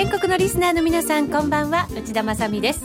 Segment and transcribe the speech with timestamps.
[0.00, 1.86] 全国のリスナーの皆さんこんばんは。
[1.94, 2.80] 内田まさです。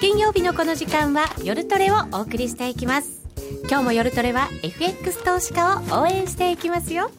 [0.00, 3.20] 金曜日のこの時間は夜トレをお送りしていきます。
[3.68, 7.10] 今日も夜トレは FX 投資家を応援していきますよ。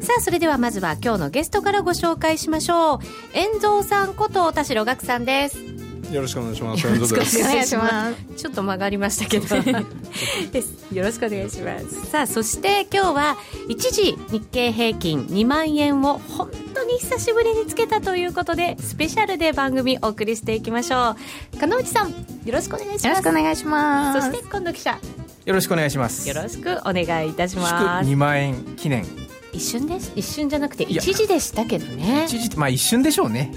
[0.00, 2.98] さあそれではまずは今日のゲストからご紹介しましょう。
[3.34, 5.73] 遠蔵さんこと田代岳さんです。
[6.12, 6.86] よろしくお願いします。
[6.86, 8.16] よろしくお願いします。
[8.36, 9.46] ちょっと曲がりましたけど
[10.52, 10.74] です。
[10.92, 12.06] よろしくお願いします。
[12.10, 13.36] さあ、そして今日は
[13.68, 21.16] 一時日経平均2万円を本当に久しぶりにつけたということで、スペシャルで番組お送りしていきましょ
[21.54, 21.58] う。
[21.58, 22.14] 金内さん、よ
[22.52, 23.06] ろしくお願いします。
[23.06, 24.20] よろしくお願いします。
[24.20, 24.98] そして今度記者。
[25.44, 26.28] よろしくお願いします。
[26.28, 28.08] よろしくお願いいたします。
[28.08, 29.04] 2万円記念。
[29.52, 30.10] 一瞬です。
[30.16, 32.24] 一瞬じゃなくて一時でしたけどね。
[32.26, 33.52] 一時まあ一瞬でしょうね。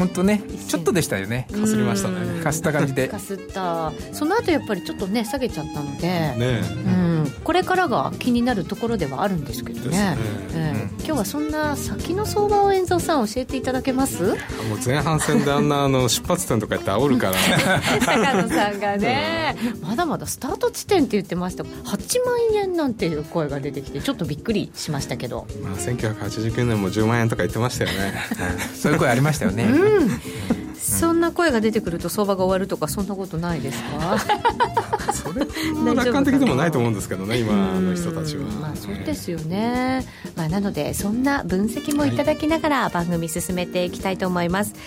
[0.00, 1.46] 本当ねちょっとでしたよね。
[1.52, 2.42] かすりましたね。
[2.42, 3.06] かすった感じで。
[3.06, 3.92] かすった。
[4.14, 6.08] その後やっぱりちょっとね下げちゃったので。
[6.08, 9.90] ね、うん、これからが気になるところではあるんですけどね。
[9.90, 10.18] ね、
[10.52, 14.22] えー、今日はそんな先の相場を遠蔵さん教えていただけます？
[14.22, 14.36] もう
[14.84, 17.32] 前半戦であんなあの出発点とかやって煽るから。
[18.04, 21.64] 高野さんがね、まだまだスタート地点って言ってました。
[21.64, 28.14] 8万円なんていう声が出てきてちょっとびっくりしましたけど、まあ、1989年も10万円とか言ってましたよね。
[28.74, 30.59] そういう声ありましたよね、うん
[30.90, 34.18] そんな声が出てくると相場が終わるとかそんなことないですか？
[35.12, 40.04] それは楽観的でもないと思うんですけどね今の人たちは、まあ、そうですよね、
[40.36, 44.80] まあ、なのでそんな分析もいただきながら番組進めていきたいと思います、はい、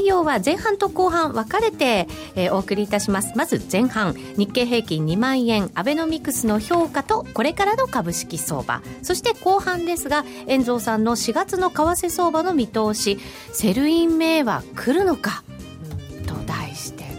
[0.00, 3.32] 内容は前半と後半分かれて、えー、お送りいたします。
[3.36, 8.82] まず前半日経平均2万円アベノミクスの評価とこれからの株式相場。
[9.02, 13.18] そして後半ですが遠蔵さんの4月の為替相場の見通し
[13.52, 15.39] セルイン銘は来るのか？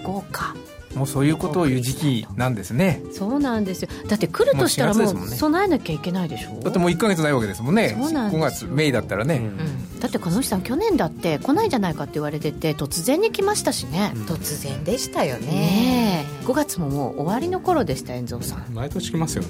[0.02, 0.56] 5か。
[0.96, 3.02] もうそういうことを言う時期なんですね。
[3.14, 3.88] そうなんですよ。
[4.10, 6.60] だって来るとしたらもう備えなきゃいけないでしょ？
[6.60, 7.96] う、だってもう1か月ないわけですもんね。
[7.98, 18.73] そうなん5月メイだったらね、うん、だって鹿野さん去年だって来ないんじゃないかって言われてて突然に来ましたしね、うん、突然でしたよね,ね5月ももう終わりの頃でした遠蔵さん。
[18.73, 19.50] 毎年来ますよね。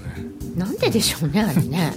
[0.55, 1.93] なんででしょうねあれ ね。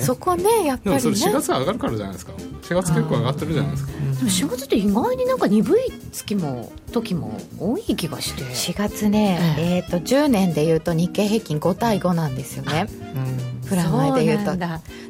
[0.00, 1.00] そこねやっぱりね。
[1.02, 2.32] でもそれ4月上がるからじゃないですか。
[2.62, 3.92] 4月結構上がってるじゃないですか。
[3.92, 5.80] でも4月って意外になんか鈍い
[6.12, 8.42] 月も時も多い気がして。
[8.44, 14.56] 4月ね、えー、と10年でいうと日経平均5対5なんですよね、うん、プラマイでいうと。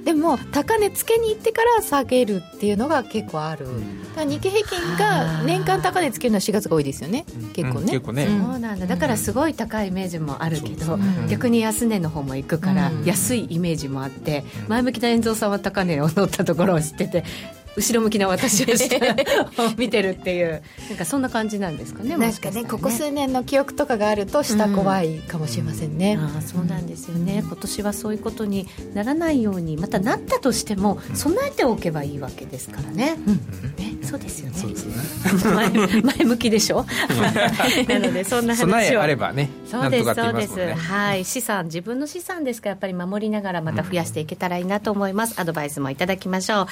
[0.04, 3.66] でも高値つけに行ってから下げるっていうのが結構ある、
[4.16, 7.24] だ日経平均が年間高値つけるのは4月が多いですよね。
[7.52, 8.26] 結構ね,、結構ね。
[8.26, 8.86] そうなんだ。
[8.86, 10.98] だからすごい高いイメージもあるけど、
[11.28, 17.24] 逆に安値の方も行くから安いイメージもあって前向きな遠蔵さんは高値を乗ったところを知ってて
[17.78, 18.66] 後ろ向きな私を
[19.78, 20.62] 見てるっていう。
[20.88, 26.30] なんかそんな感じなんですかねなんかね、ね、ここ数年の記憶とかがあると下怖いかもしれませんね、うん。
[26.30, 27.42] うん、あそうなんですよね。
[27.46, 33.16] 今年はそういうことにならないようにまたなったとしても備えておけばいいわけですからね,、
[33.76, 34.58] ねそうですよね。
[34.58, 35.54] そうですね。
[35.54, 35.70] 前
[36.02, 36.84] 前向きでしょ？
[37.88, 38.68] なのでそんな話を。
[38.68, 41.24] 備えあればねそうですそうです、はい。
[41.24, 46.66] 資産自分の資産ですからやっぱり守りながらまた増やしていけたらいいなと思います、アドバイスもいただきましょう、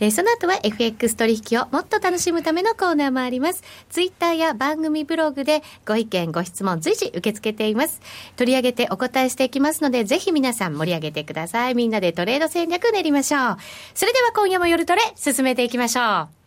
[0.00, 3.62] えー、その後は FX 取引をもっと楽しむためのコーナーもあります。
[3.88, 8.00] ツイッターや番組ブログでご意見、ご質問随時受け付けています。
[8.36, 11.74] 取り上げてお答えしていきますので、ぜひ皆さん盛り上げてください。
[11.74, 13.56] みんなでトレード戦略練りましょう。
[13.94, 16.41] それでは今夜も夜トレ進めていきましょう。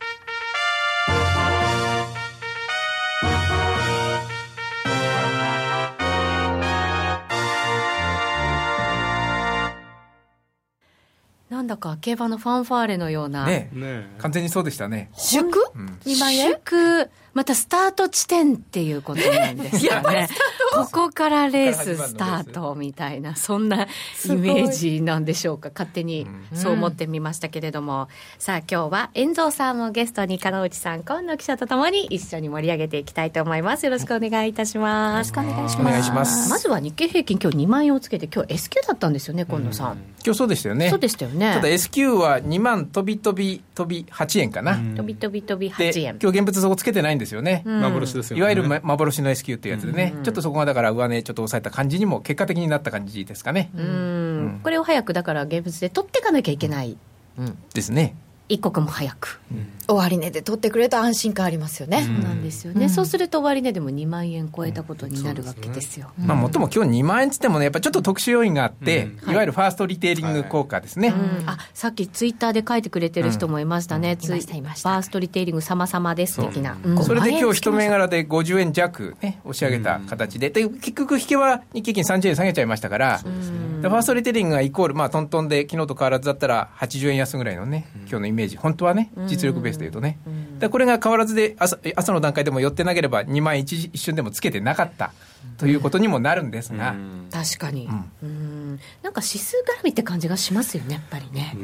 [11.75, 13.45] だか競馬のファンファーレのような。
[13.45, 13.69] ね
[14.17, 15.11] 完全にそうでしたね。
[15.17, 16.51] 祝、うん、2万円？
[16.51, 17.11] 祝。
[17.33, 20.29] またスタート地点っていうことなんですよね。
[20.75, 25.69] ここからレーススタートみたいな、そんなイメージなんでしょうか。
[25.73, 28.03] 勝手にそう思ってみましたけれども。
[28.03, 28.07] うん、
[28.39, 33.85] さあ今日は遠蔵さんもゲストに金内さん、今野記者とともに一緒に盛り上げていきたいと思います。
[33.85, 35.31] よろしくお願いいたします。
[35.31, 35.81] よろしくお願いします。
[35.81, 36.49] お願いします。
[36.49, 39.97] まずは日経平均今日2万円をつけて、今日 S q だったんですよね、今野さん。
[40.25, 40.89] 今日そうでしたよね。
[40.89, 41.53] そうでしたよね。
[41.53, 44.75] ただ S q は2万飛び飛び飛び8円かな。
[44.75, 46.17] 飛び飛び飛び8円。
[46.21, 47.63] 今日現物そこつけてないんですよね。
[47.66, 48.39] うん幻ですよね。
[48.39, 53.72] いわゆる幻の S q っていうやつでね、うん、ちょっとそこがだから上値ちょっと抑えた感じにも結果的になった感じですかね。
[53.76, 56.97] うん、これを早くだから現物で取っていかなきゃいけない。
[57.38, 58.16] うん、ですね。
[58.47, 71.13] 一刻も早く、うん、終値で取ってくれると安心感ありますよね、そうなんですよね、うん、そうすると終値でも2万円超えたことになるわけですよ、まあ、もっとも今日2万円つってもねやっぱちょっと特殊要因があって、いわゆるファーストリテイリング効果ですね、
[71.45, 88.58] あさっきツイッターで書いてくれてる人もいましたね、ツイファーストリテイリング様々です的な、それで今日一銘柄で50円弱、ね、押し上げた形で、で結局引けは日経金30円下げちゃいましたから、ファーストリテイリングがイコール、まあ、トントンで昨日と変わらずだったら80円安ぐらいのね今日のイメージ。
[88.58, 90.20] 本当はね実力ベースでいうとね、
[90.59, 95.14] でこれが変わらずで朝朝の段階でも寄ってなければ2万円一一瞬でもつけてなかった。
[95.58, 96.96] ということにもなるんですが、
[97.32, 97.87] 確かに、
[98.22, 101.55] うん、なんか指数絡みって感じがしますよねやっぱりね、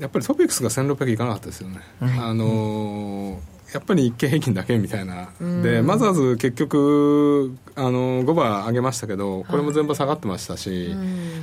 [0.00, 10.94] やっぱりトピックスが1600いかなかったですよね、あのーやっぱり日経平均だけみたいな、でマザーズ結局あの5番上げましたけどこれも全部下がってましたし、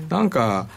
[0.07, 0.67] なんか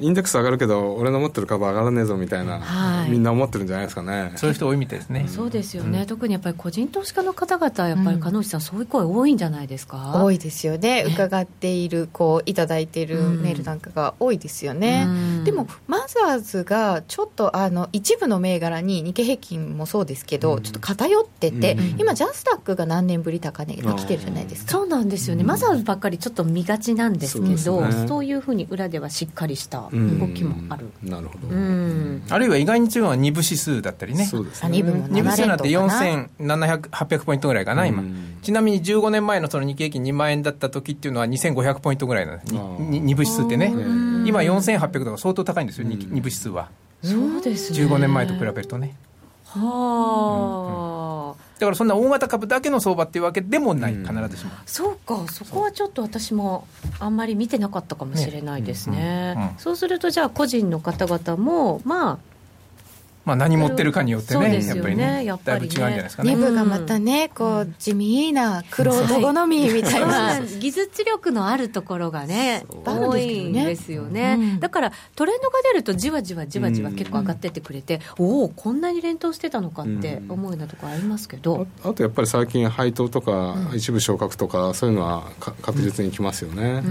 [0.00, 4.32] インデックス上がるけど俺の持ってる株上がらねえぞみたいな、はい、みんな思ってるんじゃないですかね。
[4.36, 5.26] そういう人多いみたいですね。
[5.28, 10.22] そうですよね、うん、特にやっぱり個人投資家の方々やっぱり鹿野内さん、そういう声多いんじゃないですか？
[10.24, 11.04] 多いですよね。
[11.08, 24.72] 伺っているこういただいているメールなんかが多いですよね、うん、でもマザーズがちょっとあの一部の銘柄に日経平均もそうですけど、うん、ちょっと偏ってて、今ジャスタックが何年ぶり高値で来てるじゃないですか。
[24.72, 31.48] そうなんですよね、マザーズばっかりちょっと見がちなんですけどそう、ね,、いうふうに裏ではしっかりした動きもある、なるほど、
[32.30, 34.24] あるいは意外に強いのは2部指数だったりね。
[34.24, 34.78] そうですね。
[34.78, 35.54] 2部部指数な？
[35.56, 38.02] んて4800ポイントぐらいかな今
[38.42, 42.54] ちなみに15年前のその日経平均2万円だった時っていうのは2500ポイントぐらいなんです。
[42.54, 43.68] 2部指数ってね。
[44.26, 46.68] 今4800とか相当高いんですよ 2, 2部指数は。
[47.02, 47.78] そうですね。
[47.86, 48.96] 15年前と比べるとね
[49.50, 56.66] はあ、だからそんな大型株だけの相場っていうわけでもない、必ずしも、そうかそこはちょっと私も
[56.98, 62.18] あんまり見てなかったかもしれないですね、そうするとじゃあ個人の方々もまあ
[63.28, 66.34] まあ、何持ってるかによってね、ねやっぱりね、やっぱりねだいぶ違うんじゃないですかね。
[66.34, 70.40] 部がまたね、こう、地味な、黒人好みみたいな。
[70.40, 74.56] 技術力のあるところがね、多いんですよね。
[74.60, 81.66] だから、トレンドが出ると、じわじわじわじわ結構上がってってくれて、おお、こんなに連投してたのかって思うようなところありますけど。
[81.84, 85.24] あとやっぱり最近、配当とか、一部昇格とか、そういうのは
[85.60, 86.82] 確実にきますよね。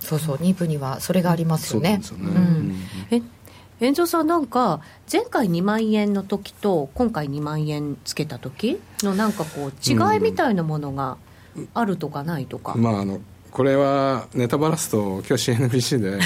[0.00, 2.00] そうそう、2部にはそれがありますよね。
[2.02, 2.74] そうですよね。
[3.10, 3.22] え
[3.80, 4.80] 遠藤さんなんか
[5.10, 11.16] 前回2万円の時と今回2万円つけた時のなんかこう違いみたいなものが
[11.72, 16.18] あるとかないとか、うん、まああのこれはネタバラすと今日 CNBC で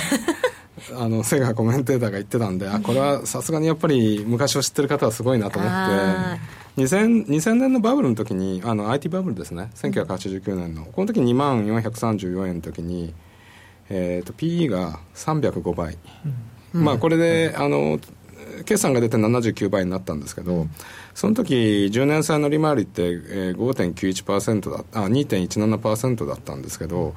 [0.99, 6.55] あのセガコメンテーターが言ってたんであこれはさすがにやっぱり昔を知ってる方はすごいなと思って。
[6.77, 9.71] 2000, 2000年のバブルの時にあの IT バブルですね。
[9.77, 10.85] 1989年の。
[10.87, 13.15] この時2万434円の時に、
[13.89, 16.35] えーと、PE が305倍、うん
[16.75, 17.99] まあ、これであの
[18.65, 20.67] 決算が出て79倍になったんですけど、
[21.15, 21.55] その時
[21.93, 27.15] 10年債の利回りって、5.91%だあ2.17%だったんですけど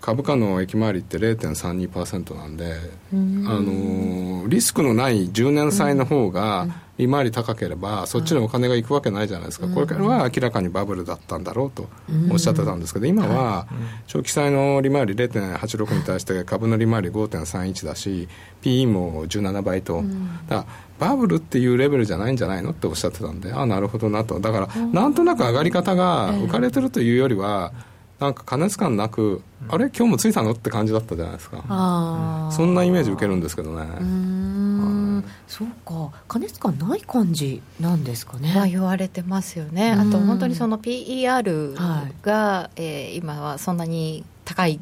[0.00, 2.74] 株価の益回りって0.32%なんで、
[3.12, 6.68] あのリスクのない10年債の方が、
[6.98, 11.88] 利回り高ければそっちにお金が行くわけないじゃないですか、これからは明らかにバブルだったんだろうと
[12.30, 13.68] おっしゃってたんですけど今は
[14.08, 18.28] 長期債の利回り0.86に対して株の利回り5.31だし
[18.62, 20.02] PE も17倍と、
[20.48, 20.66] だ
[20.98, 24.40] バブルっていうレベルじゃないんじゃないのっておっしゃってたんでああなるほどなと。
[24.40, 27.72] だからなんとなく上がり方が浮かれてるというよりは、
[28.20, 29.90] なんか加熱感なく、あれ？
[29.90, 30.50] 今日もついたの？
[30.52, 33.86] って感じだったじゃないですか、そんなイメージ受けるんですけどね。
[34.00, 35.24] うん。
[35.46, 36.10] そうか。
[36.26, 39.92] 加熱感ない感じなんですかね、まあ、言われてますよね。
[39.92, 41.74] あと本当にその PER
[42.22, 44.80] が、はい、えー、今はそんなに高い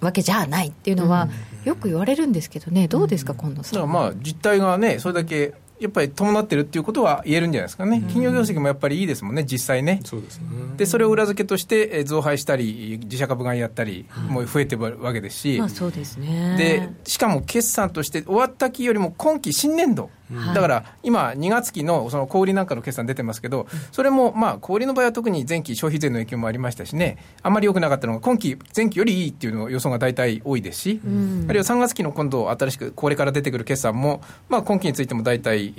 [0.00, 1.28] わけじゃないっていうのは、
[1.64, 2.86] よく言われるんですけどね。
[2.86, 3.90] どうですか、今度さん。
[3.90, 10.46] まあ実態がねそれだけやっぱり伴ってるっていうことは言えるんじゃないですかね、企業業績もやっぱりいいですもんね、実際ね、そうですね。
[10.76, 16.56] でそれを裏付けとして増配したり、自社株買いやったり、もう増えてるわけですし、まあ、そうですね。
[16.58, 20.10] でしかも決算として終わった期よりも今期、新年度、
[20.54, 31.06] だから今、2月期のその小売なんかの決算出てますけど、それもまあ小売の場合は特に前期消費税の影響もありましたしね、あんまり良くなかったのが、今期、前期よりいいっていうの予想が大体多いですし、あ
[31.52, 35.72] るいは3月期の今度、新しくこれから出てくる決算も、まあ、今期についても大体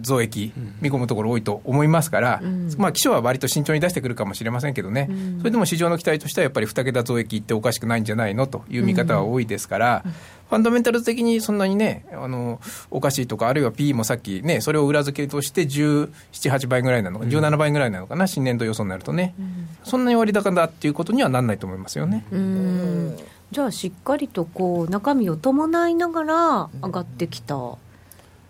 [0.00, 2.42] 増益、見込むところ多いと思いますから、
[2.78, 10.04] まあ、気象は割と慎重に出してくるかもしれませんけどね、それでも市場の期待としては、やっぱり2桁増益っておかしくないんじゃないのという見方は多いですから。
[10.52, 22.26] ファンダメンタルズ的にそんなにね、あの、おかしいとか、あるいは P もさっきね、それを裏付けとして17、8倍ぐらいなのか、17倍ぐらいなのかな、新年度予想になるとね、うん、そんなに割高だっていうことにはなんないと思いますよね。
[22.30, 23.16] うん。
[23.50, 27.54] じゃあ、しっかりとこう中身を伴いながら上がってきた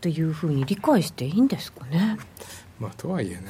[0.00, 2.18] というふうに理解していいんですかね？
[2.80, 3.42] まあ、とはいえね。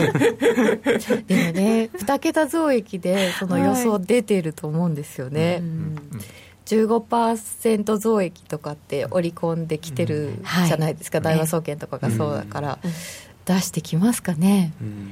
[1.28, 5.46] でもね2桁増益でその予想出てると思うんですよね。
[5.46, 5.96] はいうん
[6.70, 10.34] 15%増益とかって織り込んできてる
[10.68, 12.90] じゃないですか、うんはい、大和総研とかがそうだから、うん、
[13.44, 15.10] 出してきますかね、うん、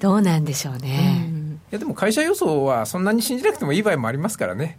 [0.00, 1.30] どうなんでしょうね、
[1.70, 4.78] いやでも会社予想はそんなに信じなくてもいい場合もありますからね。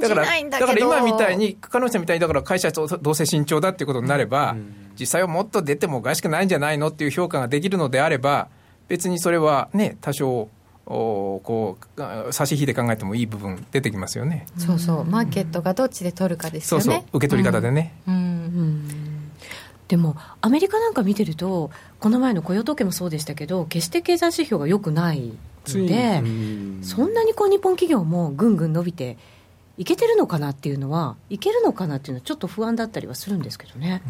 [0.00, 8.48] だからだから今みたいに加納さんみたいにだから会社とどうせ慎重だっていうことになれば、うん、実際はもっと出てもおかしくないんじゃないのっていう評価ができるのであれば
[8.88, 10.48] 別にそれはね多少
[10.86, 14.46] おこう差し引いて考えてもいい部分出てきますよね。
[14.58, 15.04] そうそう。
[15.04, 16.84] マーケットがどっちで取るかですよね。
[16.84, 17.04] そうそう。
[17.12, 18.88] 受け取り方でね、うん、うん、
[19.88, 21.70] でもアメリカなんか見てると
[22.00, 25.32] この前の雇用統計もそうでしたけど決して経済指標が良くない
[25.66, 26.22] ので、
[26.82, 29.16] そんなにこう日本企業もぐんぐん伸びて
[29.78, 34.02] いけてるのかなっていうのはいけるのかなっていうのはちょっと不安だったりはするんですけどね。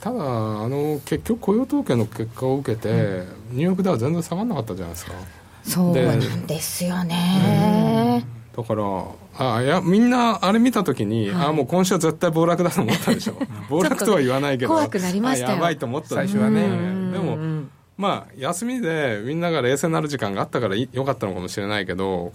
[0.00, 5.12] ただあの結局雇用統計の結果を受けて、うん、ニューヨークでは全然下がらなかったじゃないですか
[5.62, 8.24] そうなんですよね、
[8.56, 8.82] だから
[9.38, 13.34] あいやみんなあれ見たときに、はい、あもう今週は絶対暴落だと思ったでしょ。
[13.70, 14.68] 暴落とは言わないけど。
[14.68, 16.62] 怖くなりましたやばいと思った最初はね。
[17.12, 17.38] でも
[17.98, 22.32] まあ、休みでみんなが冷静になる時間があったからよかったのかもしれないけど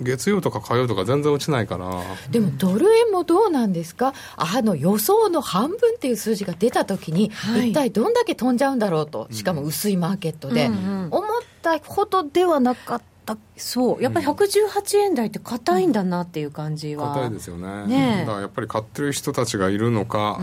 [0.00, 2.00] 月曜とか火曜とか全然落ちないから。
[2.30, 4.14] でもドル円もどうなんですか？
[4.36, 9.26] あの予想の半分っていう数字が出た時に、はい、一体どんだけ飛んじゃうんだろうと。
[9.32, 11.31] しかも薄いマーケットで、うん思っ
[11.62, 17.14] たほどではなかったそうやっぱり118円台って硬いんだなっていう感じは。
[17.14, 17.86] 硬、いですよね。
[17.86, 20.40] ねだからやっぱり買ってる人たちがいるのか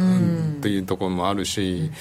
[0.59, 1.91] っていうところもあるし、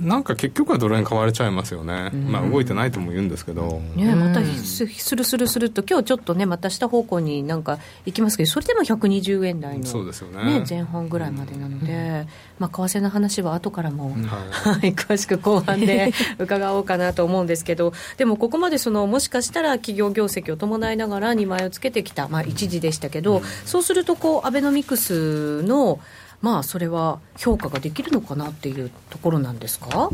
[0.00, 12.26] うん、なんか結局はドル円買われちゃいますよね、うん、まあ動いてないとも言うんですけど、ね、またスルスルスルと今日ちょっとねまた下方向になんか行きますけどそれでも120円台の、そうですよね、ね、前半ぐらいまでなので、
[12.58, 26.00] まあ、為替の話は後からも、はい、詳しく後半で 伺おうかなと思うんですけどでもここまでそのもしかしたら企業業績を伴いながら2枚をつけてきた、まあ、一時でしたけど、うん、そうするとこうアベノミクスの
[26.40, 30.10] まあそれは評価ができるのかなっていうところなんですか？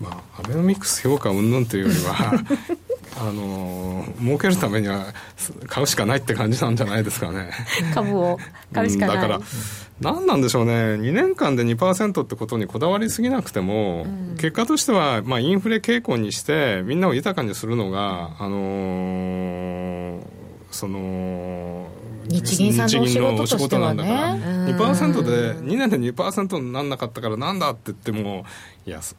[0.00, 2.32] まあ、アベノミクス評価云々というよりは
[3.16, 5.06] あの儲けるためには
[5.68, 7.50] 買うしかないって感じなんじゃないですかね。
[7.94, 8.38] 株を
[8.72, 9.40] 買うしかない、だから
[10.00, 10.72] 何なんでしょうね。
[10.72, 20.20] 2年間で2%ってことにこだわりすぎなくても、うん、結果としては、まあ、インフレ傾向にしてみんなを豊かにするのがあのー、
[20.72, 21.88] その
[22.26, 28.44] 日銀さんのお仕事としてはね、2%で2年で2%にならなかったからなんだって言っても
[28.86, 29.16] いやそ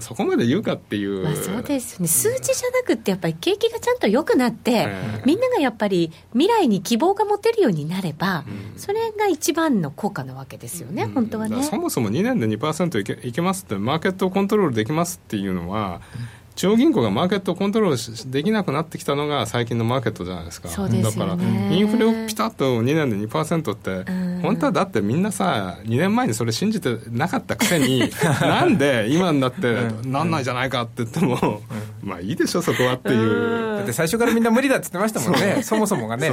[0.00, 2.06] そこまで言うかっていう、まあ、そうですね。
[2.06, 11.60] 数字じゃなくてやっぱり景気がちゃんと良くなって、えー、みんながやっぱり未来に希望が持てるようになれば、うん、それが一番の効果なわけですよね、うん、本当はね。
[11.64, 20.68] そもそも2年で2%いけいけますってマーケットをコントロールできますっていうのは、うん中央銀行がマーケットをコントロールできなくなってきたのが最近のマーケットじゃないですか。
[20.68, 21.32] だから
[21.74, 24.10] インフレをピタッと2年で2%って、
[24.42, 28.10] 本当はだってみんなさ、2年前にそれ信じてなかったくせに、
[28.42, 31.62] なんで今になってなんないじゃないかって言っても、
[32.02, 33.76] まあいいでしょ、そこはっていう。
[33.76, 36.30] だって最初からみんな無理だって言ってましたもんね、そもそもがね。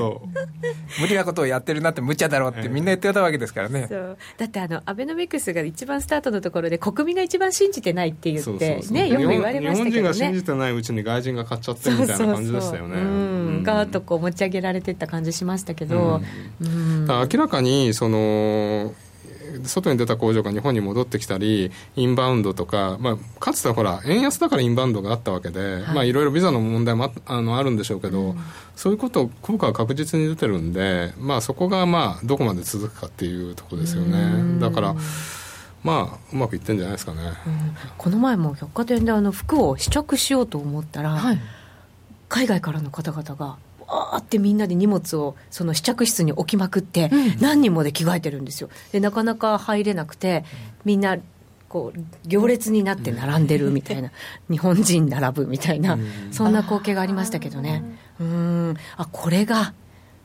[0.99, 3.89] 無理なことをやってるなって無茶だろうってみんな言ってたわけですからね。
[4.37, 10.13] だってあの、アベノミクスが一番スタートのところで国民が一番信じてないって言って、ね、よく言われましたけどね。
[10.13, 12.95] 信じてないうちに外人が買っちゃってみたいな感じでしたよね。
[13.63, 16.21] ガーッとこう持ち上げられてった感じしましたけど、
[16.61, 18.93] 明らかにその
[19.63, 25.81] 外に出た工場が日本に戻ってきたり、インバウンドとか、まあ、かつてはほら、円安だからインバウンドがあったわけで、はい。
[25.95, 28.39] まあ、いろいろビザの問題もああのあるんでしょうけど、うん、
[28.75, 34.59] そういうこと、効果は確実に出てるんで、まあ、そこが、まあ、どこまで続くかっていうところですよね。
[34.59, 34.95] だから
[35.83, 41.39] まあ、うまくいってんじゃないですかね、うん、この前も百貨店であの服を試着しようと思ったら、はい、
[42.27, 48.69] 海外からの方々がわーってみんなで荷物をその試着室に置きまくって、うん、何人もで着替えてるんですよ。
[48.91, 50.43] でなかなか入れなくて
[50.85, 51.17] みんな
[51.69, 54.11] こう行列になって並んでるみたいな、
[54.49, 55.97] 日本人並ぶみたいな、
[56.31, 57.83] そんな光景がありましたけどね。
[58.19, 58.77] うん。
[58.95, 59.73] あこれが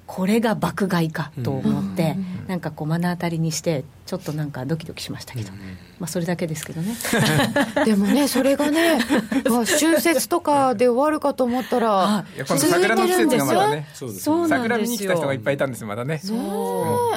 [0.06, 5.58] これが爆買いかと思って、うん、なんかこう目の当たりにしてちょっとなんかドキドキしましたけど、うん、
[6.00, 6.94] まあそれだけですけどね。
[7.86, 8.98] でもねそれがね
[9.80, 13.88] 春節とかで終わるかと思ったら桜の季節がまだね。
[13.94, 16.18] そう桜見に来た人がいっぱいいたんですまだね。
[16.18, 16.40] そう、う。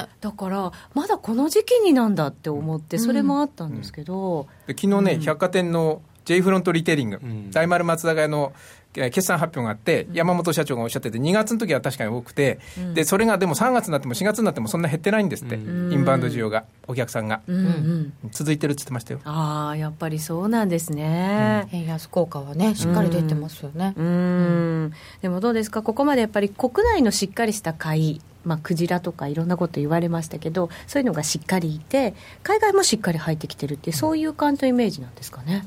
[0.02, 7.20] ん、だからまだこの時期になんだって思ってそれもあったんですけど、昨日ね、百貨店の J フロントリテイリング、
[7.52, 8.52] 大丸松坂屋の
[8.96, 19.20] 決算発表があって、山本社長がおっしゃってて、2月の時は確かに多くて、うん、でそれがでも3月になっても4月になってもそんな減ってないんですって、うん、インバウンド需要が、お客さんが、うんうん、続いてるって言ってましたよ。
[19.24, 23.94] ああ、やっぱりそうなんですね、円安効果はね、しっかり出てますよね。
[23.96, 24.92] うん。
[25.22, 35.66] でもどうですか、ここまでやっぱり国内のしっかりした買い、まあ、クジラとかいろんなこと言われましたけど、そういうのがしっかりいて、海外もしっかり入ってきてるってそういう感じのイメージなんですかね？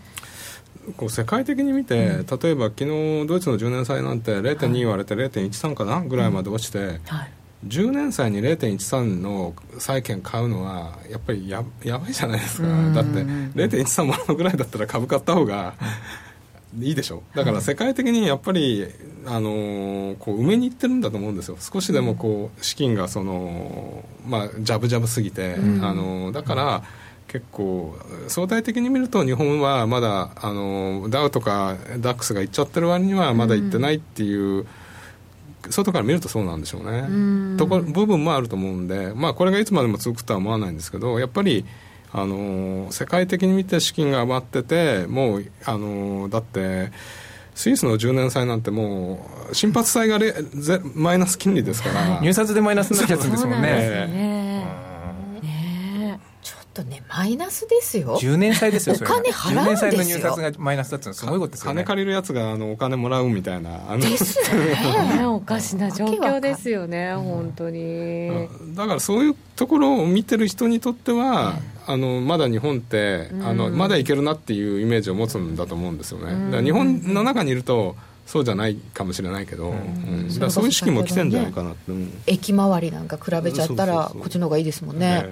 [0.97, 6.01] こう世界的に見て、うん、例えば昨日ドイツの10年債なんて0.2割れて0.13かな？
[6.01, 7.31] ぐらいまで落ちて、うんはい、
[7.67, 12.67] 10年債に0.13の債券買うのはやっぱりややばいじゃないですか。
[12.67, 15.75] だって0.13もらうぐらいだったら株買った方が
[16.77, 17.23] いいでしょ。
[17.35, 18.85] だから世界的にやっぱり、
[19.25, 21.57] あのー、こう埋めにいってるんだと思うんですよ。
[21.59, 26.83] 少しでもこう資金がその、まあ、ジャブジャブすぎて、うん、あのー、だから
[27.29, 27.95] 結構
[28.27, 34.67] 相対的に見ると日本はまだあのダウとかダックスがいっちゃってる割にはまだいってないっていう、うん
[35.69, 37.57] 外から見るとそうなんでしょうね。
[37.57, 41.65] とこ部分もあると思うんで、まあ、これがいつまでも続くとは思わないんですけどやっぱり
[42.11, 46.91] あの世界的に見て資金が余っててもうあのだって
[47.53, 52.19] スイスの10年債なんてもう心拍債がレゼマイナス金利ですから。
[52.23, 54.88] 入札でマイナスになっちゃうんですもんね。
[56.83, 58.17] とねマイナスですよ。
[58.17, 59.91] 10年債ですよお金払うんですよ。
[59.91, 61.83] 10年債の入札がマイナスだったのすごいことですよね。
[61.83, 65.25] 金借りるやつがあのお金もらうみたいなあのですね。
[65.27, 68.47] おかしな状況ですよね本当に。
[68.75, 76.25] だからそういうところを見てる人にとっては、あのまだ日本ってあのまだいけるなっていうイメージを持つんだと思うんですよね。
[76.45, 77.95] だから日本の中にいると
[78.29, 85.25] そうじゃないかもしれないけど、うん、だそういう式も来てんじゃないかなって、ね、駅周りなんか比べちゃったらこっちの方がいいですもんね、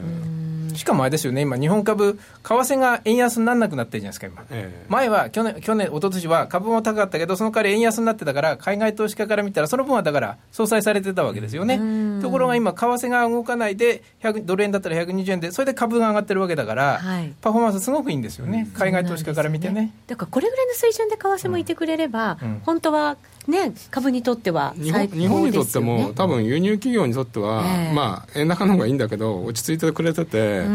[0.78, 12.22] しかもあれですよね、今、日本株、為替が円安にならなくなってるじゃないですか、今、えー、前は去年、去年一昨年は株も高かったけど、その代わり円安になってたから、海外投資家から見たら、その分はだから、相殺されてたわけですよね。
[12.22, 14.04] ところが今、為替が動かないで、
[14.44, 19.74] ドル円だったら120円で、それで株が上がってるわけだから、はい、パフォーマンスすごくいいんですよね、海外投資家から見てね。
[19.82, 30.66] ねだからこれぐらいの水準で為替もいてくれれば、うん、本当はね、株にとっては日本日本にとっても、多分輸入企業にとっては、えー、まあ、円高の方がいいんだけど、落ち着いてくれてて、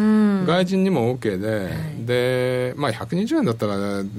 [0.47, 3.77] 外人にも OK で、はい、でまあ、120円だったら、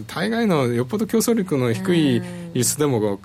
[0.08, 2.22] 大概のよっぽど競争力の低い
[2.54, 3.20] 輸出でも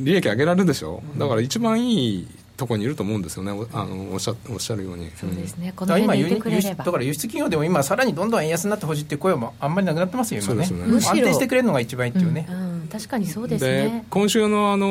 [0.00, 5.10] 利益上げられるでしょ、だから一番いいとこにいると思うんですよね、あのおっしゃおっしゃるように。
[5.16, 6.40] そうですね、この今輸出、
[6.76, 10.96] だから輸出企業でも今、さらにどんどん円安になってほしいっていう声もあんまりなくなってますよ、今ね、ね。
[10.96, 12.46] 安定してくれるのが一番いいっていうね。
[12.48, 14.04] うんうん、確かにそうですね。
[14.10, 14.86] 今週のあの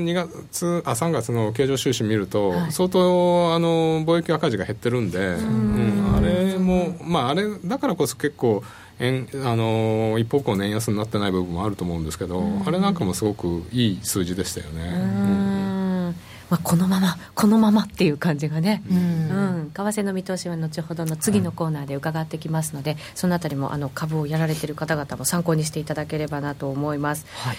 [0.00, 8.62] 2月あ3月の経常収支見ると、はい、相当あの貿易赤字が減ってるんで、うん、あれも、まあ、あれだからこそ結構。
[8.98, 15.75] 円あの一方向の円安になってない部分もあると思うんですけど、あれなんかもすごくいい数字でしたよね。
[16.50, 19.00] うんまあ、このまま、このままっていう感じがね、うん、う
[19.64, 27.26] ん、為替の見通しは後ほどの次のコーナーで伺ってきますので、そのあたりもあの株をやられている方々も参考にしていただければなと思います。
[27.32, 27.56] はい。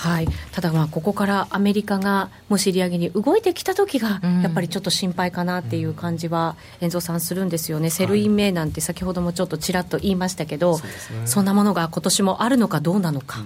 [0.00, 10.80] はい、ただ、まあここからアメリカがもし利上げに動いてきた時が、やっぱりちょっと心配かなっていう感じは、遠藤さん、するんですよね、 Sell in May なんて先ほどもちょっとちらっと言いましたけど、
[11.26, 13.40] そ、ね,、んなものが今年もあるのかどうなのか。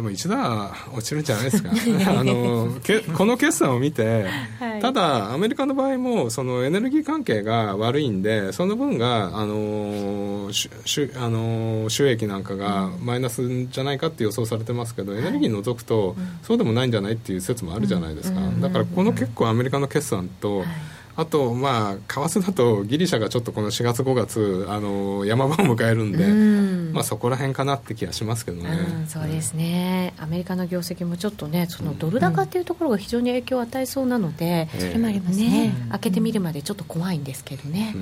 [0.00, 1.70] でも一度は落ちるんじゃないですか。
[2.08, 4.24] あのけこの決算を見て、
[4.58, 10.70] はい、ただアメリカの場合もそのエネルギー関係が悪いんでその分があのし
[11.16, 20.66] あの収益なんかがマイナスじゃないかって予想されてますけど、エネルギー除くとそうでもないんじゃないっていう説もあるじゃないですか、だからこの結構アメリカの決算と、はい
[21.16, 26.92] あと、まあ、為替だとギリシャがちょっとこの4月、5月あの山場を迎えるんで、うん。
[26.92, 35.74] まあ、そこら辺かなって気がしますけどね、うん、そうですね、アメリカの業績もちょっとね、そのドル高っていうところが非常に影響を与えそうなので、それもありますね。
[35.90, 37.94] 開けてみるまでちょっと怖いんですけどね、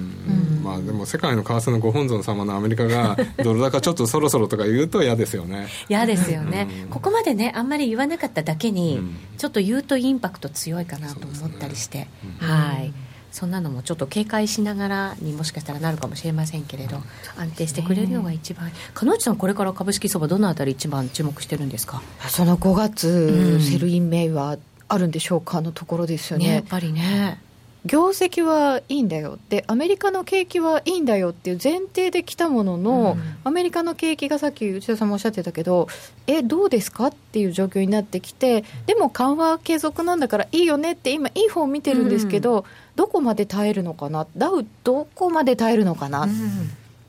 [0.62, 5.68] まあ、でも世界の為替のご本尊様のアメリカが ドル高ちょっとそろそろとか言うと嫌ですよね。
[5.88, 9.00] 嫌ですよね、ここまでね、あんまり言わなかっただけに、
[9.38, 12.08] ちょっと言うとインパクト強いかなと思ったりして。
[12.38, 12.92] はい、
[13.38, 16.96] そんなのもちょっと警戒しながらにもしかしたらなるかもしれませんけれど、
[17.36, 22.02] 安定してくれるのが一番、鹿内さん、これから株式相場、どのあたり一番注目してるんですか？
[22.28, 26.48] その5月、うん、 Sell in May はあるんでしょうかのところですよね。
[26.48, 27.40] ねやっぱりね。
[27.86, 29.38] 業績はいいんだよ。
[29.48, 35.86] でアメリカの景気はいいんだよっていう前提で来たものの、うん、アメリカの景気がさっき内田さんもおっしゃってたけど
[36.26, 42.64] えどうですかっていう状況になってきてでも緩和継続なんだからいいよねって今いい方を見てるんですけど、うん、
[42.98, 44.26] どこまで耐えるのかな？
[44.36, 46.32] ダウどこまで耐えるのかな、うん、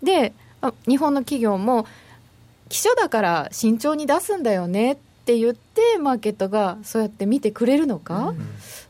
[0.04, 0.34] で
[0.88, 1.88] 日本の企業も
[2.69, 8.36] 基礎だから慎重に出すんだよねって言ってマーケットがそうやって見てくれるのか、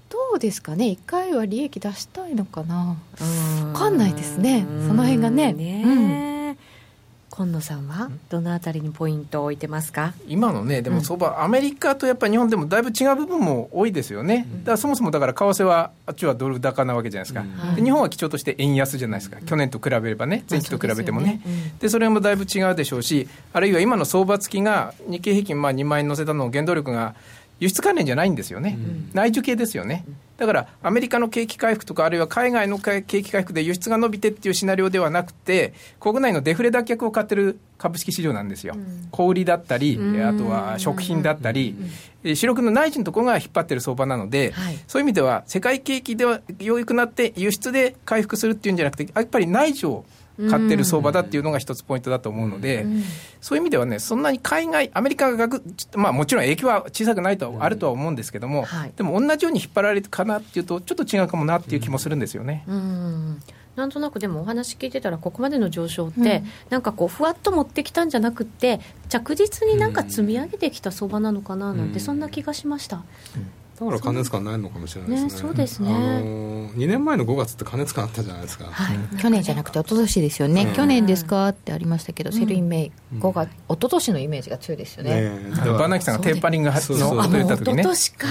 [0.09, 5.53] どうですかね、1回は利益出したいのかな、分かんないですね、その辺がね。
[5.53, 6.57] ねうん
[7.39, 10.13] 今野さんはどのあたりにポイントを置いてますか？
[10.27, 21.41] 今のね、でも相場、うん、アメリカとやっぱり日本でもだいぶ違う部分も多いですよね、うん、だからそもそもだから為替はあっちはドル高なわけじゃないですか、うん、で日本は基調として円安じゃないですか、去年と比べればね、前期と比べてもね、
[21.79, 27.15] で、ね、それもだいぶ違うでしょうし、あるいは今の相場付きが日経平均まあ2万円乗せたの原動力が
[27.61, 30.03] 輸出関連じゃないんですよね、うん、内需系ですよね。
[30.39, 41.75] だからアメリカの景気回復とか、あるいは海外の景気回復で輸出が伸びてっていうシナリオではなくて、国内のデフレ脱却を買ってる株式市場なんですよ、うん、小売りだったり、あとは食品だったり、
[42.23, 50.05] 主力の内需のところが引っ張ってる相場なので、はい、そういう意味では、世界景気では良くなって、輸出で回復するっていうんじゃなくて、やっぱり内需を
[50.49, 52.85] 買ってる相場だっていうのが一つポイントだと思うので、
[53.41, 55.49] そういう意味ではね、そんなに海外、アメリカが
[55.95, 62.63] まあ、もちろん影響は小さくないとあるとは思うんですけども、はい、でも同じように引っ張られるかなっていうと、ちょっと違うかもなっていう気もするんですよね。
[62.67, 63.41] うん。
[63.75, 66.25] なんとなくでもお話聞いてたらここまでの上昇って、うん、
[66.69, 72.97] なんかこうふわっと持ってきたんじゃなくて着実になんか積み上げてきた相場なのかななんて、そんな気がしました。
[72.97, 73.47] うん
[73.79, 75.33] だから加熱感ないのかもしれないですね。
[75.33, 75.89] ねそうですね。
[75.89, 78.65] あの2年前の5月って加熱感あったじゃないですか。
[78.65, 78.97] はい。
[79.17, 80.73] 去年じゃなくて一昨年ですよね。
[80.75, 85.31] 去年ですかってありましたけど、 Sell in May 5月、一昨年のイメージが強いですよね。
[85.77, 86.75] バーナンキさんがテーパリングの
[87.29, 87.83] 出た時ね。
[87.83, 88.27] 一昨年か。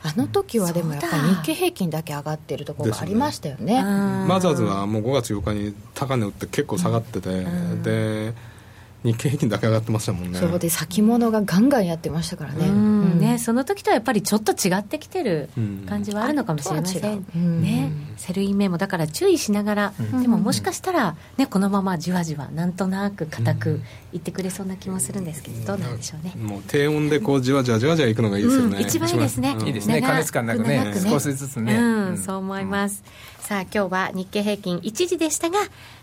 [0.00, 3.82] あの時はでもやっぱり日経平均だけ上がってるところがありましたよね。
[3.82, 7.46] マザーズはもう5月8日に高値打って結構下がってて、
[7.82, 8.57] で。
[9.04, 10.38] 日経平均だけ上がってましたもんね。
[10.38, 12.68] そうで先物がガンガンやってましたからね,、
[13.14, 15.48] ねその時とはやっぱりちょっと違ってきてる
[15.88, 23.80] 感じはあるのかもしれません、ねセルインメモだから注意しながら、でももしかしたら、ね、このままじわじわなんとなく硬く
[24.12, 26.34] いってくれそうな気もするんですけどどうなんでしょうね。
[26.36, 30.02] もう低温でこうじわじわじわじわいくのがいいですよね、一番いいですね、いいですね。
[30.02, 30.94] 加熱感なくね。
[31.08, 33.04] 少しずつね、そう思います、
[33.48, 35.56] さあ今日は日経平均一時でしたが、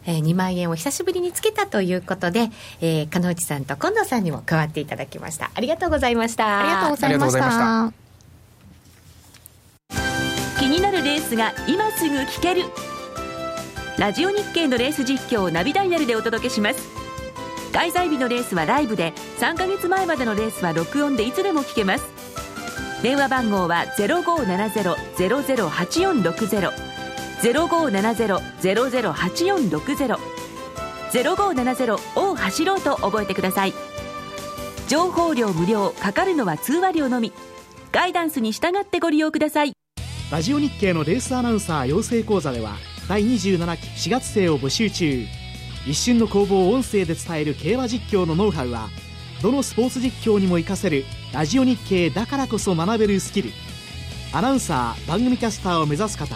[0.08, 2.50] えー、2万円を久しぶりにつけたということで、
[2.82, 5.52] えー、金内さんと近藤さんにも加わっていただきました。
[5.54, 6.60] ありがとうございました。
[6.60, 7.94] ありがとうございました。
[10.60, 12.64] 気になるレースが今すぐ聞ける。
[14.00, 16.80] ラジオ日経のレース実況をナビダイヤルでお届けします。
[17.72, 22.06] 開催日のレースはライブで3か月前までのレースは録音でいつでも聞けます。
[23.04, 26.95] 電話番号は0570-008460
[27.42, 30.18] 0570-008460
[31.12, 33.74] 0570を走ろうと覚えてください。
[34.88, 37.34] 情報量無料かかるのは通話料のみ。
[37.92, 39.74] ガイダンスに従ってご利用ください。
[40.32, 42.76] ラジオ日経のレースアナウンサー養成講座では
[43.08, 45.26] 第27期4月生を募集中。
[45.88, 48.90] 一瞬の攻防を音声で伝える競馬実況のノウハウは
[49.42, 53.52] どのスポーツ実況にも活かせるラジオ日経だからこそ学べるスキル。
[54.34, 56.36] アナウンサー番組キャスターを目指す方。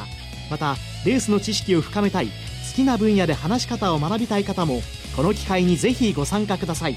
[0.49, 2.27] またレースの知識を深めたい。
[2.27, 2.31] 好
[2.75, 4.81] きな分野で話し方を学びたい方も
[5.15, 6.95] この機会にぜひご参加ください。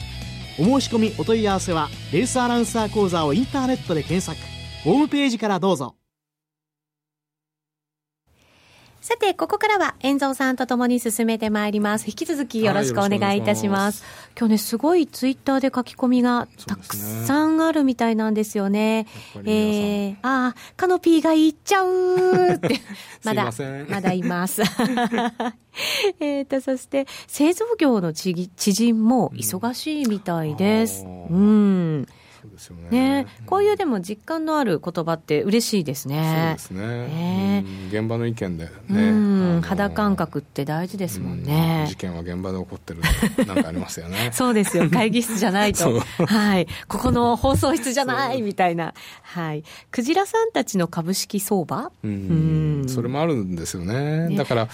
[0.58, 4.38] お申し込みお問い合わせはレースアナウンサー講座をインターネットで検索。
[4.84, 5.96] ホームページからどうぞ。
[9.02, 12.06] さて、ここからは、遠蔵さんと共に進めてまいります。
[12.06, 14.04] 引き続きよろしくお願いいたします。
[14.04, 19.08] はい、ます今日ね、すごいツイッターで書き込みがたくさんあるみたいなんですよね。
[19.42, 22.80] ねえー、ああ、カノピーが言っちゃうって、
[23.24, 23.50] まだ、
[23.88, 24.62] まだいます。
[26.20, 31.04] えっと、そして、製造業の知人も忙しいみたいです。
[31.04, 31.38] うん、う
[32.02, 32.06] ん
[32.52, 36.56] ですよねね、こういうでも実感のある言葉って嬉しいですね。
[36.58, 37.06] そうですね。
[37.08, 39.60] ね現場の意見でね。
[39.62, 41.86] 肌感覚って大事ですもんね。
[41.88, 43.00] 事件は現場で起こってる
[43.46, 44.30] なんかありますよね。
[44.34, 44.90] そうですよ。
[44.90, 46.00] 会議室じゃないと。
[46.26, 46.66] はい。
[46.88, 48.92] ここの放送室じゃないみたいな。
[49.22, 49.64] はい。
[49.90, 51.90] クジラさんたちの株式相場？
[52.04, 52.84] うん。
[52.86, 54.28] それもあるんですよね。
[54.28, 54.68] ねだから、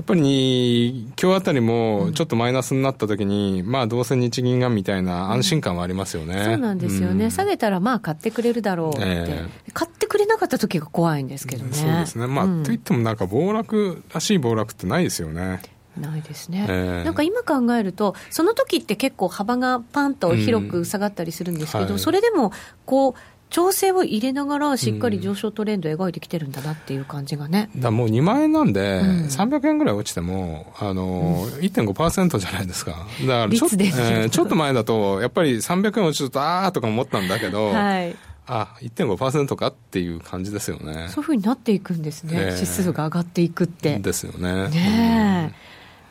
[0.00, 11.72] やっぱり今日あたりもちょっとマイナスになったときに、うん、まあどうせ日銀がみたいな安心感はありますよね、うん、そうなんですよね、うん、下げたらまあ買ってくれるだろうって、えー、買ってくれなかった時が怖いんですけどね。
[11.74, 15.60] そうですね、まあ、といってもなんか暴落らしい暴落ってないですよね。
[15.98, 22.52] ないですね、えー、なんか今考えると、その時って結構幅がパンと広く下がったりするんですけど、はい、それでも
[22.86, 23.14] こう
[23.50, 27.68] 調整を入れながら、しっかり上昇トレンド描いてきてるんだなっていう感じがね。
[27.76, 32.92] だもう2万円なんで、300円ぐらい落ちても、あの、うん、1.5%じゃないですか。
[33.22, 41.08] だからちょ,、えー、ちょっと前だと、やっぱり300円落ちると、あーとか思ったんだけど、はい、あ1.5%かっていう感じですよね。
[41.08, 43.98] そういうふうになっていくんですね、えー、指数が上がっていくって。
[43.98, 44.68] ですよね。
[44.68, 45.64] ねえ。
[45.64, 45.69] うん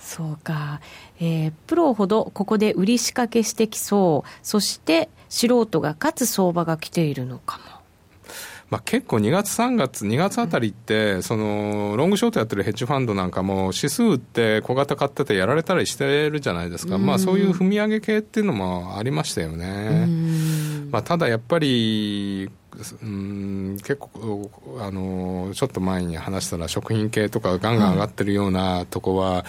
[0.09, 0.81] そうか、
[1.19, 7.63] えー、プロほどここで売り仕掛けしてきそう、そして素人が勝つ相場が来ているのかも。
[8.71, 20.07] まあ、結構2月、3月、2月あたりって、そのロングショートやってるヘッジファンドなんかも、指数って小型買っててやられたりしてるじゃないですか、まあ、そういう踏み上げ系っていうのもありましたよね。
[20.91, 22.49] まあ、ただやっぱり
[23.01, 29.45] うん結構あのちょっと前に話したら食品系とかガンガン上がってるようなとこは、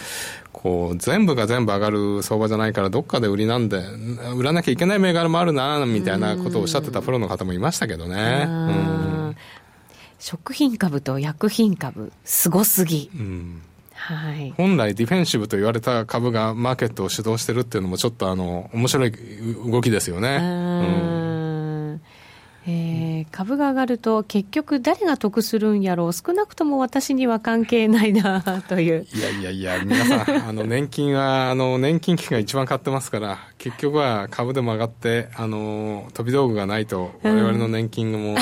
[0.63, 3.83] こう全部が全部上がる相場じゃないからどっかで売りなんで
[4.37, 8.45] 売らなきゃいけない銘柄もあるなみたいなことをおっしゃってたプロの方もいましたけどね。
[8.47, 9.37] うん。
[10.19, 13.63] 食品株と薬品株すごすぎ、うん。
[13.95, 19.13] はい、本来ディフェンシブと言われた株がマーケットを主導してるっていうのもちょっとあの面白い
[19.67, 20.39] 動きですよね。
[20.43, 20.45] う
[21.47, 21.50] ん
[22.67, 26.13] えー、株が上がると結局誰が得するんやろう？
[26.13, 29.07] 少なくとも私には関係ないなという。
[29.15, 38.37] いやいやいや皆さん あの年金はあの年金機が一番買ってますから結局は株でも上がってあの飛び道具がないと我々の年金も、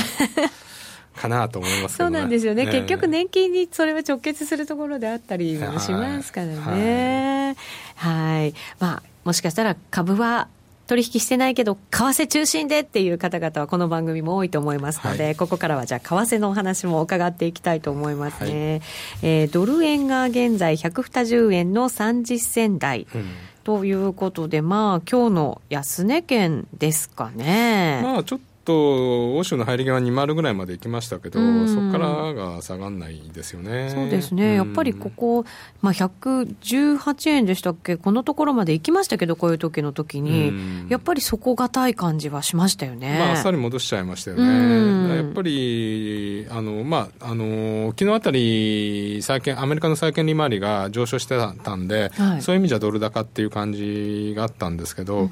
[1.18, 7.56] かなと思います、ね、そうなんですよね、結局年金にそれは直結するところであったりもしますからね。
[7.96, 10.48] はい、はい、まあもしかしたら株は
[10.88, 18.80] 取引してないけど、為替中心でっていう方々はこの番組も多いと思いますので、はい、ここからはじゃあ、為替のお話も伺っていきたいと思いますね。
[19.20, 23.06] はい、えー、ドル円が現在120円の30銭台。
[23.14, 23.26] うん
[23.68, 28.00] ということで、まあ、今日の安値圏ですかね。
[28.02, 33.88] まあ、ちょっと欧州の入り際2丸ぐらいまで行きましたけど、そこからが下がらないですよね。
[33.88, 35.46] そうですね、やっぱりここ、
[35.80, 40.52] まあ、118円でしたっけ、このところまで行きましたけど、こういう時の時に、
[40.90, 43.16] やっぱり底堅い感じはしましたよね。
[43.18, 45.16] まあ、あっさり戻しちゃいましたよね。
[45.16, 55.30] やっぱりあの、まあ、あの昨日あたり債券、アメリカの債券利回りが上昇してたんで、はい、そういう意味じゃドル高っていう感じがあったんですけど、うん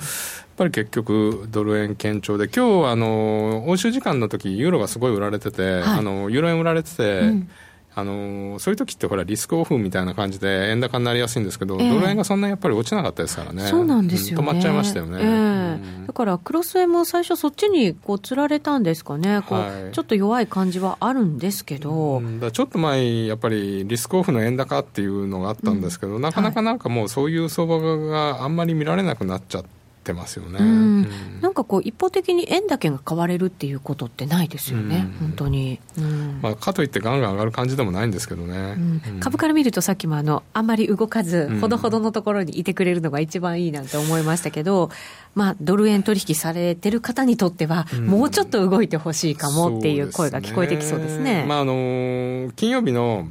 [0.56, 7.48] ぱり結局、ドル円堅調で、今日あの欧州時間の時ユーロがすごい売られてて、はい、あのユーロ円売られてて、うん。
[7.98, 13.62] あのそういう時ってほらリスクオフみたいな感じで円高になりやすいんですけど、えー、ドル円がそんなやっぱり落ちなかったですからね。
[13.68, 19.40] そうなんですよ、ね、止まっちゃいましたよね、えーうん、だからクロス円も最初そっちにこうつられたんですかね。
[19.46, 22.20] こう、はい、ちょっと弱い感じはあるんですけど、
[22.52, 29.75] ちょっと前やっぱりリスクオフの円高っていうのがあったんですけど、うん、なかなかなんかもうそういう相場があんまり見られなくなっちゃって。
[30.06, 38.76] ってますよね、うん、なんかこう一方的に円だけが買われるっていうことってないですよね、うん、本当に、うん、まあ、かといってガンガン上がる感じでもないんですけどね、
[39.20, 44.90] 株から見るとさっきもあのあんまり動かず、ほどほどのところにいてくれるのが一番いいなんて思いましたけど、
[45.34, 51.44] まあ、ドル円取引されてる方にとっては、もうちょっと動いてほしいかもっていう声が聞こえてきそうですね。
[51.48, 53.28] まああの金曜日の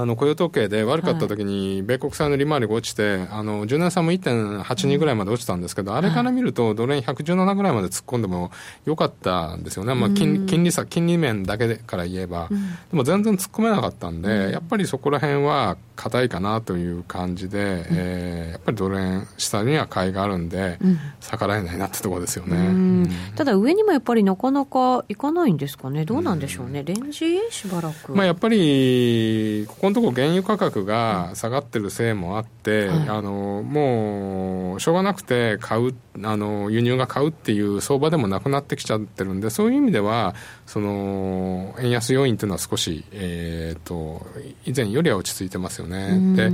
[0.00, 8.52] あの雇用統計で悪かった時に、米国債の利回りが落ちて、あの10年債も1.82ぐらいまで落ちたんですけど、あれから見ると、ドル円117ぐらいまで突っ込んでも
[8.84, 28.14] よかったんですよね、まあ、金金利差、金利面だけから言えば、でも全然突っ込めなかったんで、やっぱりそこら辺は硬いかなという感じで、うん、えー、やっぱりドル円下には買いがあるんで、うん、逆らえないなってところですよね、うん、ただ上にもやっぱりなかなかいかないんですかね、どうなんでしょうね、レンジしばらく。
[28.14, 40.34] まあ、やっぱりここのところ、原油価格が下がってるせいもあって、はい、あのもうしょうがなくて買うあの輸入が買うっていう相場でもなくなってきちゃってるんで、そういう意味では、
[40.66, 44.26] その円安要因というのは少し、えーと、
[44.64, 46.36] 以前よりは落ち着いてますよね。
[46.36, 46.52] で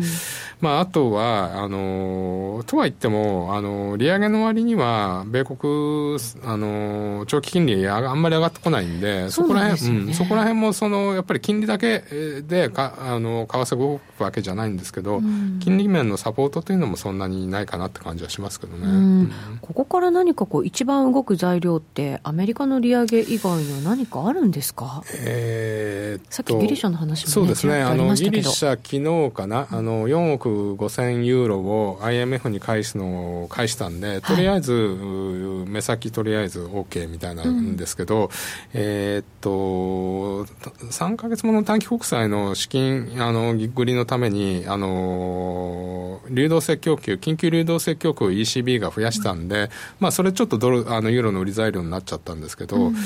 [0.60, 12.04] まあ、あとはあの、とは言っても、あの利上げの割には、米国あの長期金利あんまり上がってこないんで、そこら辺、ね、うん、そこら辺もそのやっぱり金利だけ
[12.46, 15.20] でかあの為替動くわけじゃないんですけど、
[15.60, 19.28] 金利面のサポートというのもそんなにないかなって感じはしますけどね。
[19.60, 27.82] ここから何かこう一番動く材料ってアメリカの利上げ以外には何かあるんですか、えー、さっきギリシャの話も、ね、そうですね。
[27.82, 29.68] あのギリシャ昨日かな？
[29.70, 38.30] あの4億5千ユーロを IMF に返すのを返したんでとりあえず、はい、目先とりあえず OK みたいなんですけど、うん、
[38.74, 40.44] えー、っと
[40.86, 52.96] 3か月もの短期国債の資金あの繰りのためにあの流動性供給緊急流動性供給を ECB が増やしたんで、んで、まあ、それちょっとドルあのユーロの売り材料になっちゃったんですけど、うん、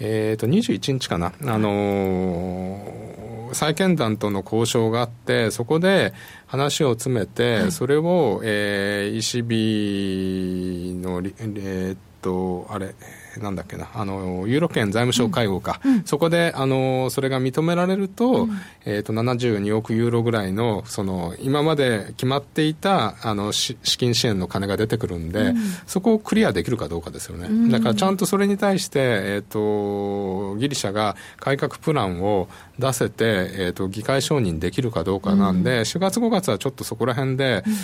[0.00, 6.12] えー、と21日かな、あのー、債券団との交渉があって、そこで
[6.46, 12.94] 話を詰めて、はい、それを、えー、ECB の、えー、っと、あれ、
[13.40, 18.48] なんだっけな、あのユーロ圏財務省会合か、うん、そこであのそれが認められると,、
[18.84, 37.74] えーと、72億ユーロぐらいのその今まで決まっていたあの資金支援の金が出てくるんで、うん、そこをクリアできるかどうかですよね、だからちゃんとそれに対して、えーと、ギリシャが改革プランを出せて、えーと、議会承認できるかどうかなんで、うん、4月、5月はちょっとそこら辺で、うん、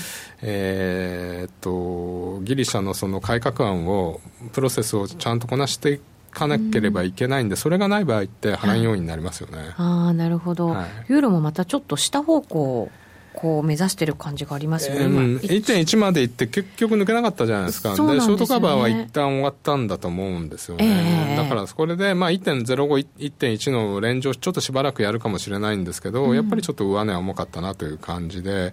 [0.43, 4.21] えーと、ギリシャのその改革案を、
[4.53, 6.00] プロセスをちゃんんとこなしてい
[6.31, 9.74] かなければいけないんで、それがない場合って波乱要因になりますよね。
[9.76, 12.90] ああなるほど、はい、ユーロもまたちょっと下方向
[13.33, 17.94] こう目指してる感じがありますよね、えー、1.1までいって結局抜けなかったじゃないですか。
[17.94, 28.72] で、ね、ショートカバーは一旦終わったんだと思うんですよね、えー、だからこれで、まあ、1.05、1.1のレンジをちょっとしばらくやるかもしれないんですけど、うん、やっぱりちょっと上値は重かったなという感じで。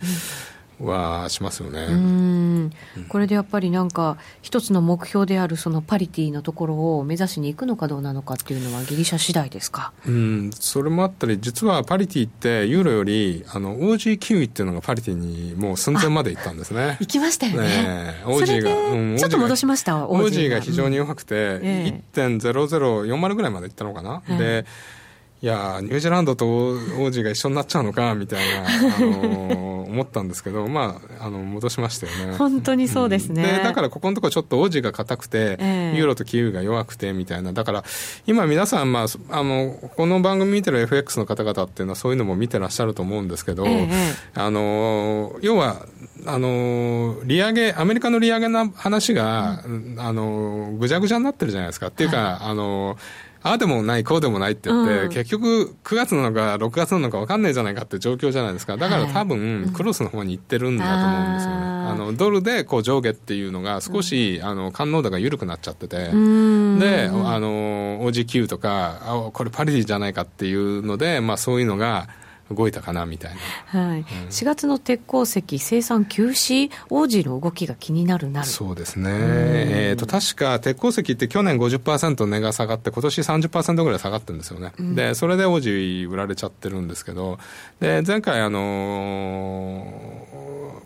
[0.80, 1.86] うんはしますよね。
[1.90, 2.72] うん。
[3.10, 9.92] これでやっぱりなんか一つの目標であるそのパリティのところを目指しに行くのかどうなのかっていうのはギリシャ次第ですか？
[10.06, 10.52] うん。
[10.54, 16.98] それもあったり実はパリティってユーロよりあの OG キウイっていうのがパリティにもう寸前まで行ったんですね。
[17.02, 17.68] 行きましたよね。
[17.68, 20.58] ね OG が、うん、ちょっと戻しました OG が。
[20.68, 24.66] 非常に弱くて、うんえー、1.0040ぐらいまで行ったのかな、で
[25.40, 32.38] いやニュージーランドと王子が一緒になっちゃうのかみたいな、あのー、 思ったんですけど、まあ、あの戻しましたよね。
[32.38, 37.54] 本当にそうですね、うん、でだからここのところちょっと王子が硬くて、えー、ユーロとキーウが弱くてみたいな。
[37.54, 37.84] だから
[38.26, 45.86] 今皆さん、まあ、あのこの番組見てる FX の方々っていうのはそういうのも見てらっしゃると思うんですけど、えー、あの要は
[46.26, 51.88] あの利上げアメリカの利上げの話が、うん、あのぐちゃぐちゃになってるじゃないですか。
[51.88, 52.98] っていうか、はい、あの
[53.44, 58.78] ああでもない、こうでもないって言って、うん、結局、9月なのか6月なのか分かんないじゃないかって状況じゃないですか。
[58.78, 61.78] だから多分、クロスの方に行ってるんだと思うんですよね。
[61.88, 72.08] あの、ドルでこう上下っていうのが少し、あの、感能度が緩くなっちゃってて、で、あの、OGQ とか、あ、これパリティじゃないかっていうので、まあそういうのが、
[72.52, 73.36] 動いたかなみたい
[73.74, 74.00] な、はい。
[74.00, 78.48] うん、4月の鉄鉱石生産休止王子の動きが気になるなる。
[78.48, 87.38] そうですね、えーと、確か鉄鉱石って去年50%値が下がって今年30%ぐらい下がってるんですよね、うん、でそれで王子売られちゃってるんですけど
[87.80, 89.86] で前回あの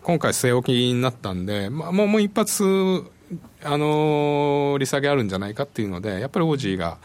[0.02, 2.64] 今回据え置きになったんで、まあ、もうもう一発
[3.64, 6.98] あのー、利下げあるんじゃないかっていうのでやっぱり王子が、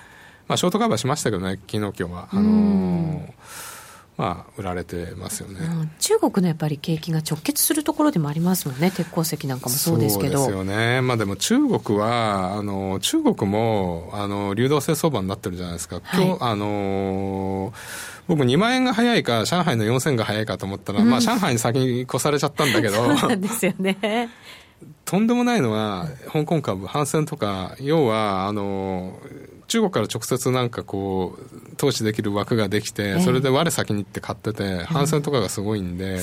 [0.48, 2.30] まあ、ショートカバーしましたけどね昨日今日は。
[2.32, 3.67] あのー
[4.18, 10.40] まあ、売られてますよね、うん、中国のやっぱり景気が直結するところでもありますもんね、鉄鉱石なんかもそうですけど。
[10.40, 17.74] そうですよね、まあ、でも中国は、あの中国もあの流動性相場になってるじゃないですか、今日、はい、あの
[18.28, 24.30] 僕、2万円が早いか、上海の4000が早いかと思ったら、うん、まあ、上海に先に越されちゃったんだけど、そうなんですよね。
[25.06, 29.20] とんでもないのは、香港株、反戦とか、要は、あの、
[29.68, 36.20] 中国から直接なんかこう投資できる枠ができて、それで我先にって買ってて、反戦とかがすごいんで、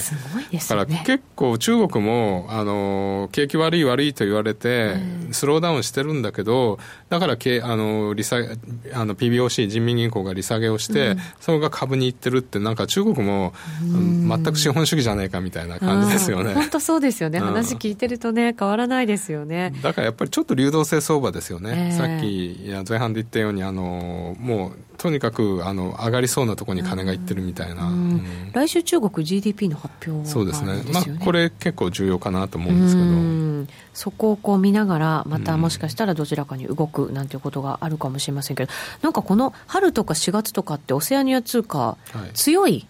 [0.52, 4.96] だから結構中国もあの景気悪い悪いと言われて、
[5.32, 6.78] スローダウンしてるんだけど
[7.10, 8.56] だからけあの利下げ
[8.94, 13.52] あの PBOC 人民銀行が利下げをして、それが株にいってるってなんか中国も
[13.82, 16.54] 全く資本主義じゃないかみたいな感じですよね。
[16.54, 19.74] 本当そうですよね、話聞いてるとね変わらないですよね。
[19.82, 27.92] だからやっぱりちょっと流動性相場ですよね、さっきいや前半で言ったようにあのもうとにかくあの上がりそうなところに金がいってるみたいな、うん。
[27.92, 33.84] うん、来週中国 GDP の発表、ね、そうですね、まあ、これ結構重要かなと思うんですけど。
[33.94, 38.72] そこをこう見ながらまたもしかしたらどちらかに動くなんていうことがあるかもしれませんけど。
[39.02, 41.96] なんかこの春とか4月とかってオセアニア通貨、
[42.34, 42.86] 強い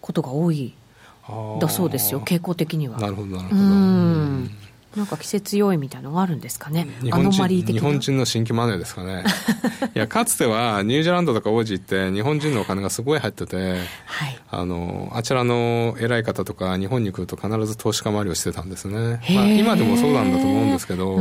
[0.00, 0.74] ことが多い
[1.60, 2.98] だそうですよ傾向的には。
[2.98, 4.65] なるほどなるほど
[4.96, 9.24] なんか季節用意みたいなのがあるんですかね、日本人日本人の新規マネーですかね、
[9.94, 21.18] いやかつてはニュージーランドとかオージーって、日本人のお金がすごい入ってて、はい、あのあちらの偉い方とか、日本に来ると必ず投資家回りをしてたんですね、まあ、今でもそうなんだと思うんですけど、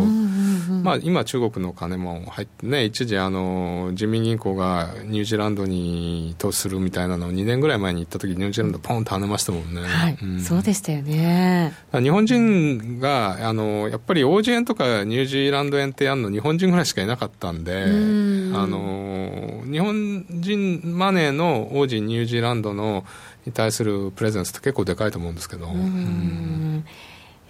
[0.71, 9.81] まあ、今、中国の金も入ってね、一時あの、人民銀行がニュージーランドに投資するみたいなのを2年ぐらい前に行った時ニュージーランド、ポンと跳ねましたもんね。
[9.81, 11.73] はい、うん、そうでしたよね。
[11.91, 17.85] 日本人があののやっぱりオージ円とかニュージーランド円ってやるの日本人ぐらいしかいなかったんで、
[18.51, 18.55] ん。
[18.55, 23.05] あの日本人マネーのオージーニュージーランドの
[23.45, 25.67] に対するプレゼンスって結構でかいと思うんですけど。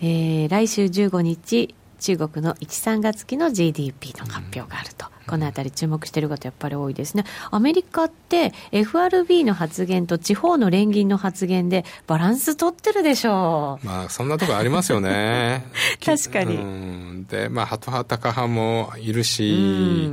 [0.02, 1.74] えー、来週15日
[2.06, 7.24] 中国の1、3月期の GDP の発表があると、このあたり注目している方やっぱり多いですね。
[7.50, 13.86] アメリカって FRB の発言と地方の連銀の発言でバランス取ってるでしょう。
[13.88, 15.66] まあそんなとこありますよね。
[16.06, 17.26] 確かに。
[17.26, 20.12] で、まあハト派タカ派もいるし、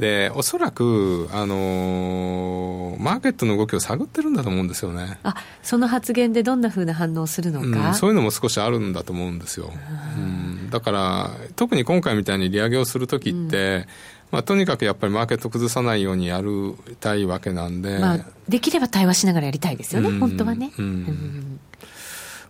[0.00, 5.18] でおそらく、あのー、マーケットの動きを探ってるんだと思うんですよね。
[5.22, 9.70] あその発言でどんなふうな反応をするのか、うん、そういうのも少しあるんだと思うんですよ、
[10.16, 13.84] うん、だから特に今回みたいに利上げをするときって、うん。
[14.30, 20.72] まあ、とにかくやっぱりマーケット崩さないようにやるたいわけなんで、まあ、できれば対話しながらやりたいですよね、本当はね。
[20.78, 21.60] うん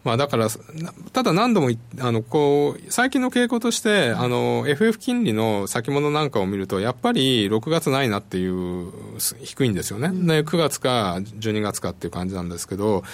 [0.02, 0.48] まあ、だから、
[1.12, 8.90] ただ何度もあのこう最近の傾向として、あの FF 金利の先物なんかを見ると、やっぱり6月ないなっていう、
[9.42, 13.04] 低いんですよね、で9月か12月かっていう感じなんですけど、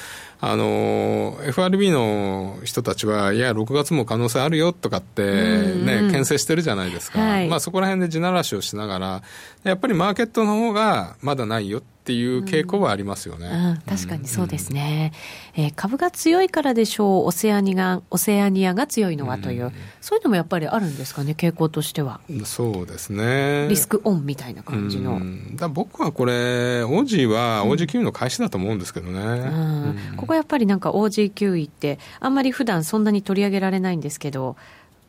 [0.41, 9.23] あの FRB の人たちは、いや、6月も可能性あるよとかって、ね、牽制してるじゃないですか、はい、まあ、そこら辺で地ならしをしながら、
[9.65, 15.13] やっぱりマーケットの方がまだないよっていう傾向はありますよね、うんうん、確かにそうですね、
[15.57, 22.21] うん、えー、株が強いからでしょうオセアニアオセアニアが強いのはという、そういうのもやっぱりあるんですかね傾向としては。
[22.45, 23.67] そうですね。
[23.69, 25.21] リスクオンみたいな感じの、
[25.57, 29.97] だ僕はこれオージーはオージーキウイの開始だと思うんですけどね、
[30.27, 34.57] ここやっぱりなんかオージーキウイってあんまり普段そんなに取り上げられないんですけど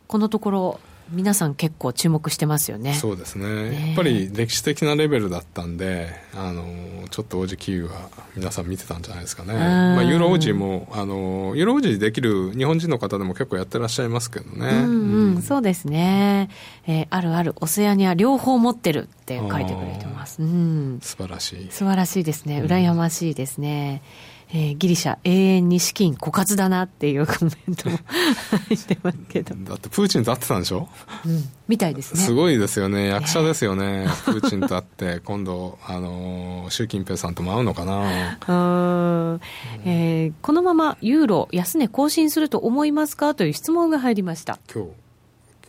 [0.06, 2.92] このところ皆さん結構注目してますよね。
[2.94, 6.64] そうですね、ね、やっぱり歴史的なレベルだったんであの
[7.10, 9.54] ちょっと王子キウイは皆さん見てたんじゃないですかね。
[9.54, 14.66] まあ、ユーロ王子もあのユーロ王子できる日本人の方でも結構やってらっしゃいますけどね。
[14.66, 16.50] うん、うん、そうですね、
[16.86, 21.68] えー、あるあるオセアニア両方持ってるって書いてくれてます、うん、素晴らしい。
[21.70, 22.62] 素晴らしいですね。
[22.62, 27.98] 羨ましいですね、うんえー、ギリシャ永遠に資金枯渇だなっていう コメントも
[28.68, 29.54] 入ってますけど。
[29.54, 30.88] だってプーチンと会ってたんでしょ、
[31.26, 32.20] うん、みたいですね。
[32.20, 33.08] すごいですよね。
[33.08, 37.98] 役者ですよね、えー、プーチンと会って 今度あの習近平さんとも会うのかな？
[38.48, 39.40] うん、
[39.84, 43.34] えー、このままユーロ安値更新すると思いますか？
[43.34, 44.58] という質問が入りました。
[44.72, 44.90] 今日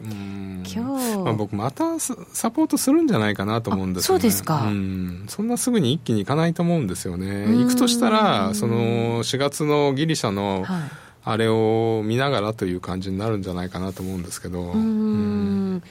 [0.02, 4.22] 今日、まあ、僕またサポートするんじゃないかなと思うんですよね。
[4.22, 7.48] そうですか、うん、そんなすぐに一気にいかないと思うんですよね。
[7.48, 10.66] 行くとしたらその4月のギリシャの、
[11.24, 14.72] あれを見ながらという感じになるんじゃないかなと思うんですけど。
[14.72, 15.84] うん。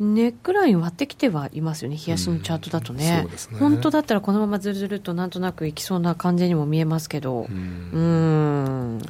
[0.00, 3.58] ネックライン割ってきてはいますよね、冷やしのチャートだとね、うん、ね。
[3.58, 8.00] 本当だったらこのままずるずるとなんとなくいきそうな感じにも見えますけど、うん、う
[8.96, 8.98] ん。
[8.98, 9.06] ど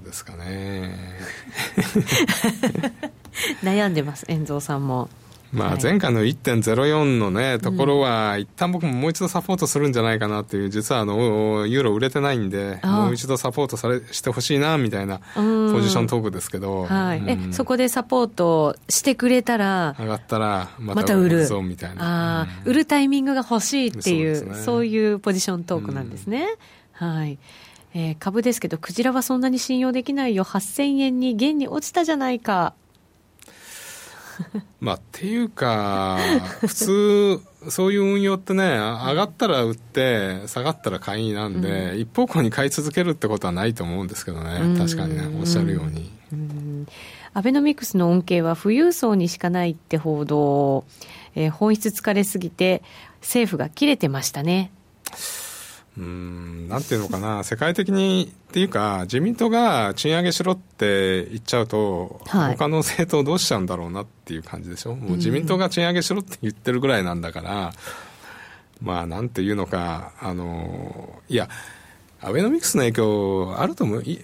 [0.00, 0.96] うですかね
[3.62, 5.08] 悩んでます遠蔵さんも
[5.52, 16.86] まあ、前回の1.04のね、ところは、一旦僕ももう一度サポートするんじゃないかなっていう、実はあの、ユーロ売れてないんで、もう一度サポートされしてほしいな、みたいなポジショントークですけど。
[16.86, 17.22] はい。
[17.26, 21.46] え、そこでサポートしてくれたら、上がったら、また売る。
[21.46, 22.40] そうみたいな。
[22.40, 26.46] ああ、売るタイミングが欲しいっていう、そういうポジショントークなんですね。
[26.92, 27.38] はい。
[27.94, 32.72] えー、株ですけど、クジラはそんなに信用できないよ、8000円に現に落ちたじゃないか。
[34.80, 36.18] まあ、っていうか、
[36.60, 46.10] 普通、そういう運用ってね、上がったら売って、下がったら買いなんで、うん、一方向に買い続けるってことはないと思うんですけどね、確かにね、おっしゃるように。
[47.34, 50.84] アベノミクスの恩恵は富裕層にしかないって報道、
[51.34, 52.82] えー、本質疲れすぎて、
[53.20, 54.70] 政府が切れてましたね。
[55.98, 67.72] うんなんていうのかな、 世界的にっていうか、自民党が賃上げしろって言っちゃうと、はい、他の政党どうしちゃうんだろうなっていう感じでしょ、もう自民党が賃上げしろって言ってるぐらいなんだから、
[68.80, 71.48] まあなんていうのか、あのいや、
[72.24, 74.14] アベノミクスの影響あると思う、受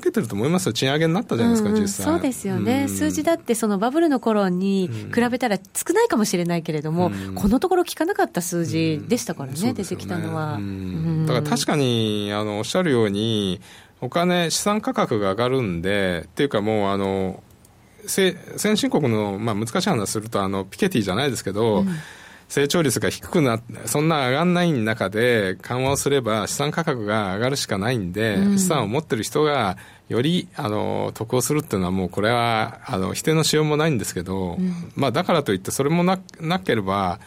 [0.00, 2.06] けてると思いますよ、賃上げになったじゃないですか、実際。
[2.06, 9.72] そうですよね、数字だって、そのバブルの頃に比べたら少ないかもしれないけれども、このところ聞かなかった数字でしたからね、ね。
[9.72, 10.60] 出てきたのは。
[11.26, 13.60] だから確かにあのおっしゃるように、
[14.00, 17.42] お金、資産価格が上がるんで、っていうかもう、あの
[18.06, 18.36] 先
[18.76, 21.88] 進国の、まあ、難しい話するとあの、ピケティじゃないですけど、うん
[22.48, 29.76] 成長率が低くなそんな上がんない中で緩和をすれば資産価格が上がるしかないんで、うん、資産を持ってる人が
[30.08, 37.20] よりあの得をするっていうのはもうこれはあの否定のしようもないんですけど、うん、まあだからといってそれもななければ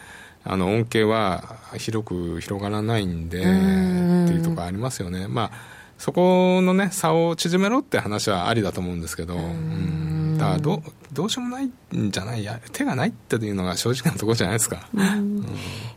[0.44, 5.28] あの恩恵は広く広がらないんでっていうところありますよね。
[5.28, 5.50] まあ
[5.98, 15.46] そこのね差を縮めろって話はありだと思うんですけど、うん、だからどどうしようもないんじゃないや手がないっていうのが正直なところじゃないですか、うん、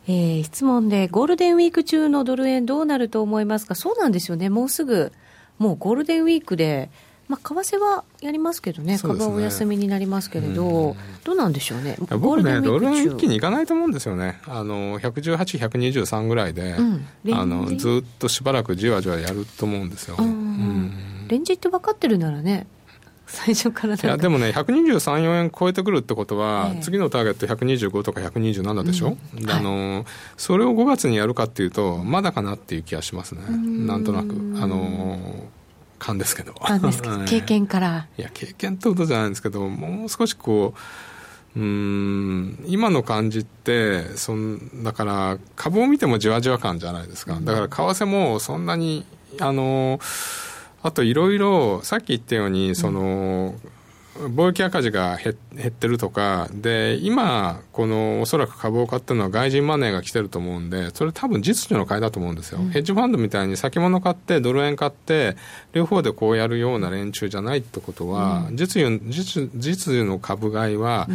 [0.08, 3.76] えー、質問でゴールデンウィーク中のドル円どうなると思いますか？
[3.76, 4.50] そうなんですよね。
[4.50, 5.12] もうすぐ
[5.58, 6.90] もうゴールデンウィークで
[7.28, 20.18] まあ、為替はやりますけどね、株はお休みになりますけれど、うん、どうなんでしょうね、僕ね、ドル円一気にいかないと思うんですよね、あの118、123ぐらいで、うん、あのずっとしばらくじわじわやると思うんですよ。
[20.20, 22.68] うん、レンジって分かってるならね、
[23.28, 29.50] 最初からいやでもね、123、4円超えてくるってことは、え次のターゲット125とか127でしょ、うん。
[29.50, 30.06] あの、はい、
[30.38, 34.36] それを5月にやるかっていうと、まだかなっていう気がしますね、なんとなく。
[34.62, 35.50] あの
[35.98, 36.54] 勘ですけど。
[36.54, 38.08] 勘ですけど、 経験から。
[38.18, 40.80] いや、経験ってことじゃないんですけど、もう少しこう、
[41.58, 49.06] うん今の感じってそんだから株を見てもじわじわ感じゃないですか、だから為替もそんなに
[49.40, 50.00] あの
[50.86, 53.56] あといろいろさっき言ったようにその、
[54.18, 55.34] 貿易赤字が減
[55.68, 62.60] ってるとか、で、今、このおそらく株を買ってるのは外人マネーが来てると思うんで、それ多分実需の買いだと思うんですよ。
[62.60, 65.36] うん、ヘッジファンドみたいに先物買って、ドル円買って、
[65.74, 71.10] 両方でこうやるような連中じゃないってことは、うん、実需実実需の株買いは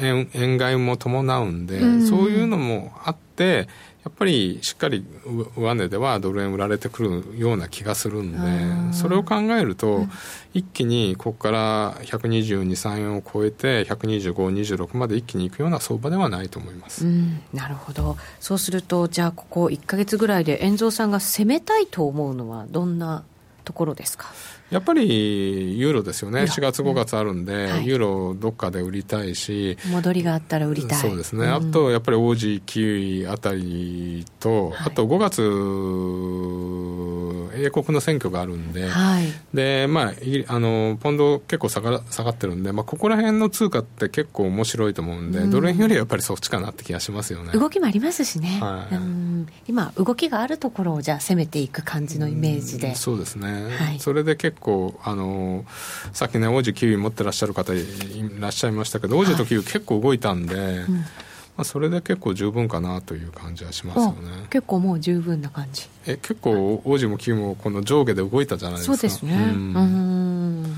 [0.00, 3.66] 円、円買いも伴うんで、うん、そういうのもあって、
[4.08, 5.04] やっぱりしっかり
[5.54, 10.06] 上値ではドル円売られてくるような気がするんで、それを考えると、
[10.54, 23.24] 一気にここから122、3円を超えて、125、26まで一気にいくような相場ではないと思います、うん、なるほど、そうすると、じゃあ、ここ1か月ぐらいで、遠蔵さんが攻めたいと思うのは、どんな
[23.64, 24.32] ところですか？
[24.70, 27.70] やっぱりユーロですよね、4月、5月あるんで、うん。
[27.70, 30.98] はい、ユーロどっかで売りたいし、戻りがあったら売りたい。
[30.98, 35.42] そうですね、うん、あとやっぱりオージー、キウイあたりと、はい、あと5月、
[37.58, 40.12] 英国の選挙があるんで、はい、でまあ、
[40.48, 47.52] あのポンド結構下が下がってるんで、まあ、ここら辺の通貨って結構面白いと思うんで、うん、ドル円よりやっぱりそっちかなって気がしますよね。
[47.52, 49.46] 動きもありますしね、はい、うん。
[49.66, 52.94] 今、動きがあるところをじゃあ攻めていく感じのイメージで。
[52.94, 55.64] そうですね、それで結構あの
[56.12, 57.84] さっきね王子キウイ持ってらっしゃる方い
[58.38, 61.04] らっしゃいましたけど王子とキウイ結構動いたんで、はいうん、
[61.58, 64.46] まあ、それで結構十分かなという感じはしますよね。
[64.48, 65.88] 結構もう十分な感じ。
[66.06, 68.96] え結構王子もキウイもこの上下で動いたじゃないですか。
[68.96, 69.34] そうですね。
[69.34, 70.76] うん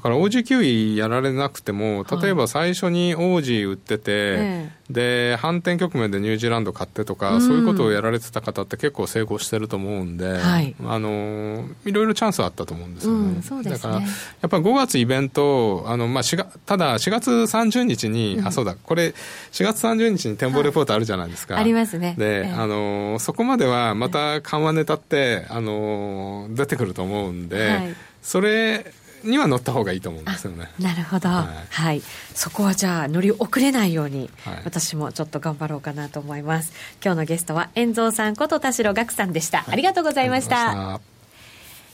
[0.00, 4.44] だから王子キウイやられなくても、例えば最初に王子売ってて、は
[4.88, 13.18] い、で、反転局面でニュージーランド買ってとか、うん、そういうことをやられてた方って結構成功してると思うんで、はい、あの、いろいろチャンスあったと思うんですよね。
[13.18, 13.70] うん、ね。
[13.70, 14.00] だから、や
[14.46, 19.14] っぱり5月イベント、あの、まあ、4月、ただ4月30日に、うん、あ、そうだ、これ、
[19.52, 21.56] 4月30日に展望レポートあるじゃないですか。
[21.56, 22.14] はい、ありますね。
[22.16, 28.92] で、えー、あの、そこまではまた緩和ネタって、あの、出てくると思うんで、それ、
[29.24, 30.70] には乗った方がいいと思うんですよね。
[30.78, 32.02] なるほど、はい、はい、
[32.34, 36.72] そこはじゃあ乗り遅れないように、はい、私もちょっと頑張ろうかなと思います。
[37.04, 41.00] 今日のゲストは遠蔵さんこと田代岳さんでした、ありがとうございました。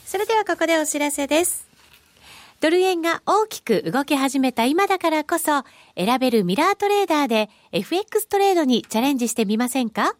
[0.05, 1.67] それではここでお知らせです。
[2.61, 5.65] ドル円が大きく動き始めた今だからこそ、
[5.95, 10.15] 選べるミラートレーダーで FX トレードにチャレンジしてみませんか？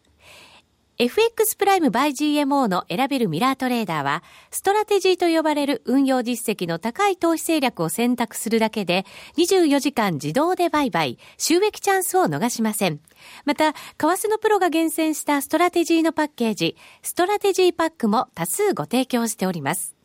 [0.99, 9.05] FX プライムバイ GMO の選べるミラートレーダーは、ストラテジーと呼ばれる運用実績の高い投資戦略を選択するだけで、
[9.37, 12.99] 24時間自動で売買、収益チャンスを逃しません。
[13.45, 19.95] また、為替のプロが厳選したストラテジーのパッケージ、ストラテジーパックも多数ご提供しております。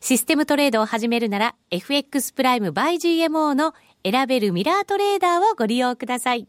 [0.00, 3.72] システムトレードを始めるなら、FX プライムバイ GMO の
[4.04, 6.48] 選べるミラートレーダーをご利用ください。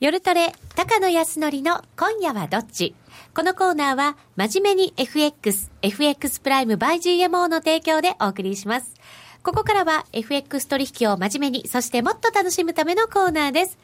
[0.00, 2.94] 夜トレ、高野康則の今夜はどっち？
[3.34, 8.94] このコーナーは、真面目に FX、FX プライム by GMO の提供でお送りします。
[9.42, 13.76] ここからは FX 取引を真面目に、そしてもっと楽しむためのコーナーです。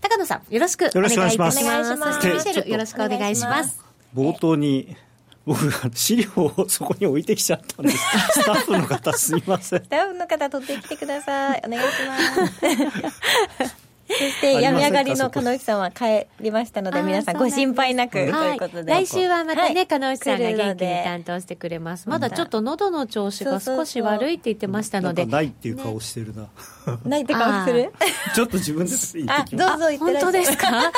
[0.00, 1.64] 高野さん、よろしくお願いいたします。
[1.64, 2.14] よろしくお願いします。
[2.14, 3.84] そしてミシェル、よろしくお願いします。
[4.14, 4.96] 冒頭に、
[5.44, 7.98] 僕が資料をそこに置いてきちゃったんです。
[8.30, 9.82] スタッフの方すいません。
[9.82, 11.62] スタッフの方取ってきてください。
[11.66, 13.83] お願いします。
[14.08, 22.08] そしして病み上がりの鹿野内さんは帰りましたので皆さんご心配なくということで、来週はまたね、鹿野内さんが元気に担当してくれます。
[22.08, 25.24] まだちょっと喉の調子が少し悪いって言ってましたので。
[25.26, 26.48] ないっていう顔してるな、
[27.04, 27.92] ないって顔する？
[28.34, 29.70] ちょっと自分で言ってきます。
[29.70, 30.92] どうぞ言って本当ですか？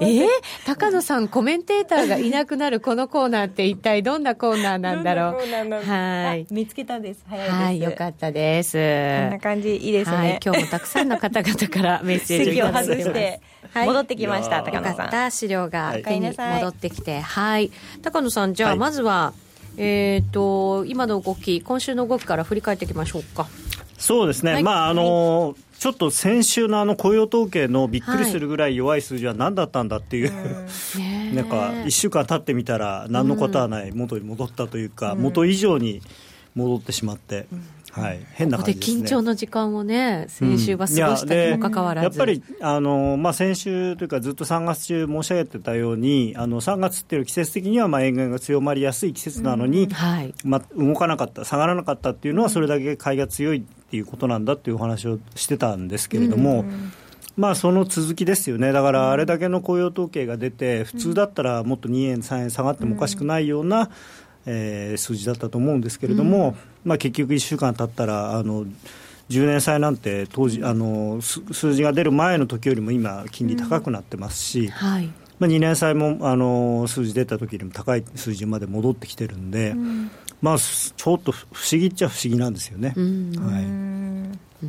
[0.00, 0.26] えー、
[0.66, 5.90] 高野さんコメンテーターがいなくなるこのコーナーって一体どんなコーナーなんだろう？
[5.90, 6.46] はい。
[6.50, 7.20] 見つけたんです。
[7.28, 7.56] 早いです。
[7.62, 8.72] はいよかったです。
[8.72, 10.10] こんな感じいいです。
[10.10, 13.40] ね、はい、今日もたくさんの方々からメッセージを外して
[13.74, 15.30] 戻ってきました、 高野さん。
[15.30, 17.70] 資料が手に戻ってきてはい。
[18.02, 19.32] 高野さんじゃあまずは、
[19.78, 23.46] えっ、ー、と今の動き今週の動きから振り返っていきましょうか
[24.02, 25.54] そうですね、はい、まああの、はい。
[25.78, 36.02] ちょっと先週のあの雇用統計のびっくりするぐらい弱い数字は何だったんだっていう、はい、 なんか1週間経ってみたら、何のことはない、元に戻ったというか、元以上に
[36.54, 37.46] 戻ってしまって。
[37.92, 50.32] はい、変な感じです、ね、緊張の時間をね、先週は過ごしたにもかかわらず、やっぱりあの、まあ、先週というか、ずっと3月中申し上げてたように、あの3月っていう季節的にはまあ沿岸が強まりやすい季節なのに、はい。
[50.42, 53.62] まあ、動かなかった、下がらなかったっていうのは、それだけ買いが強い
[53.92, 56.64] っていうことなんだっていうお話をしてたんですけれども。
[57.34, 63.88] まあ、その続きですよね、だからあれだけの雇用統計が出て、普通だったらもっと2円、3円下がってもおかしくないような、
[64.44, 66.48] えー、数字だったと思うんですけれども、
[66.84, 68.66] うん、まあ、結局1週間経ったらあの
[69.30, 74.68] 10年債なんて当時あの数字が出る前の時よりも今金利高くなってますし、うん。
[74.70, 75.06] はい、
[75.38, 80.10] まあ、2年債もあの数字出た時よりも高い数字まで戻ってきてるんで、うん、
[80.42, 81.38] まあ、ちょっと不
[81.72, 82.88] 思議っちゃ不思議なんですよね。
[82.88, 84.68] はい。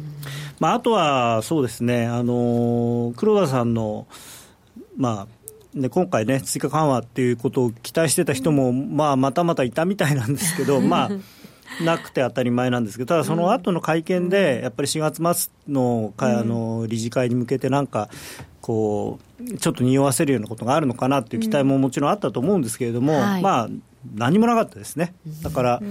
[0.59, 2.05] まあ、あとはそうですね。
[2.05, 4.07] あの黒田さんの、
[4.95, 5.43] まあ
[5.76, 18.09] で今回ね、追加緩和っていうことを期待してた人も、まあ、またまたいたみたいなんですけど、 まあ、なくて当たり前なんですけど、ただその後の会見で、やっぱり4月末のあの理事会に向けて、なんか、
[18.61, 23.69] こう、ちょっと匂わせるようなことがあるのかなっていう期待ももちろんあったと思うんですけれども、まあ、
[24.15, 25.81] 何もなかったですね、だから、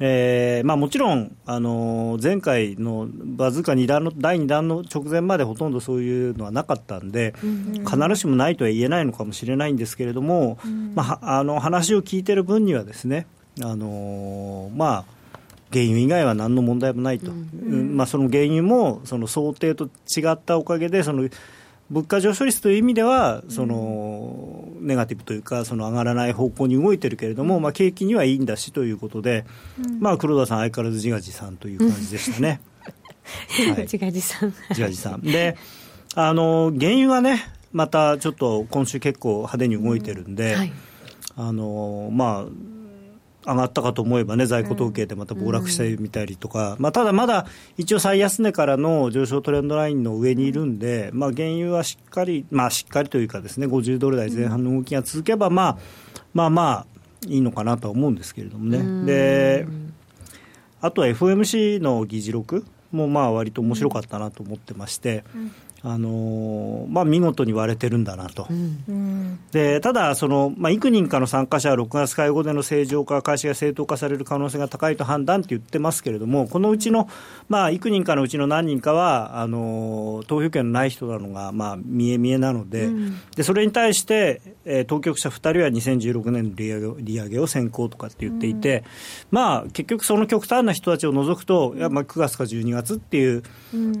[0.00, 7.34] えーまあ、もちろん、あの前回のわずか2弾の第2弾の直前までほとんどそういうのはなかったんで、
[7.84, 10.58] 必ずしもないとは言えないのかもしれないんですけれども、
[10.94, 13.26] まあ、あの話を聞いてる分にはですね、
[13.60, 15.18] あのまあ、
[15.72, 17.96] 原油以外は何の問題もないと、うん。
[17.96, 21.28] まあ、その原油もその想定と違ったおかげで、その
[21.90, 29.46] 物価上昇率という意味では、そのネガティブというか、その上がらない方向に動いてるけれども、まあ、景気にはいいんだしということで、
[29.98, 32.60] まあ、黒田さん、相変わらず自画自賛という感じでしたね。
[33.74, 34.54] はい、自画自賛。
[34.70, 35.20] 自画自賛。
[35.22, 35.56] で、
[36.14, 40.72] あの、原油がね、またちょっと今週結構派手に動いてるんで、はい、
[41.36, 42.77] あの、まあ、
[43.48, 47.46] 上がったかと思えばね、在庫統計でまた暴落してみたりとか、まあ、ただまだ
[47.78, 55.78] 一応、最安値からの上昇トレンドラインの上にいるんで、まあ、原油はしっかり、まあ、しっかりというかですね、50ドル台前半の動きが続けば、まあ、
[56.34, 56.86] まあまあ、
[57.26, 59.06] いいのかなとは思うんですけれどもね。
[59.06, 59.66] で
[60.80, 65.24] あとは FOMC の議事録もまあ割と面白かったなと思ってまして、
[65.82, 77.08] あのまあ、見事に割れてるんだなと、うん、でただその、まあ、幾人かの参加者は6月会合での正常化、開始が正当化される可能性が高いと判断って言ってますけれども、このうちの、
[77.48, 88.84] まあ、幾人かのうちの何人かは、あの投票権のない人なのが、まあ、見え見えなのでうん、で、それに対して、えー、当局者2人は2016年の利上げ利上げを先行とかって言っていて、うん、
[89.30, 93.42] まあ、結局、その極端な人たちを除くと、いやまあ、9月か12月っていう、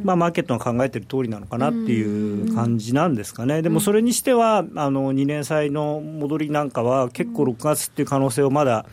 [0.02, 8.86] まあ、マーケットが考えてる通りなのかなっていう感じなんですかね、でもそれにしては、あの2年債の戻りなんかは、結構6月っていう可能性をまだ、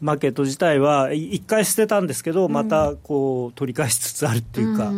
[0.00, 4.92] マーケット自体は1回捨てたんですけど、またこう取り返しつつあるっていうか、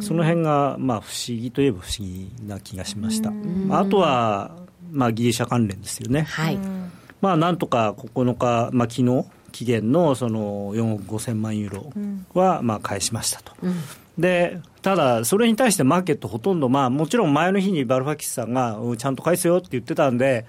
[0.00, 3.30] その辺がまが不思議といえば不思議な気がしました。
[3.70, 6.22] あとはまあ、ギリシャ関連ですよね。
[6.22, 6.58] はい、
[7.20, 11.92] まあ、なんとか9日、まあ、昨日期限のその4億5000万ユーロ
[12.34, 13.52] はまあ返しましたと。
[13.62, 13.74] うん
[14.18, 20.46] でただ、それに対してマーケットほとんど、まあ、もちろん前の日にバルファキスさんがちゃんと返せよって言ってたんで、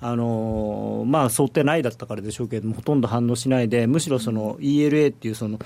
[0.00, 5.58] あのまあ、想定内だったからでしょうけれども、ほとんど反応しないで、むしろその ELA っていうその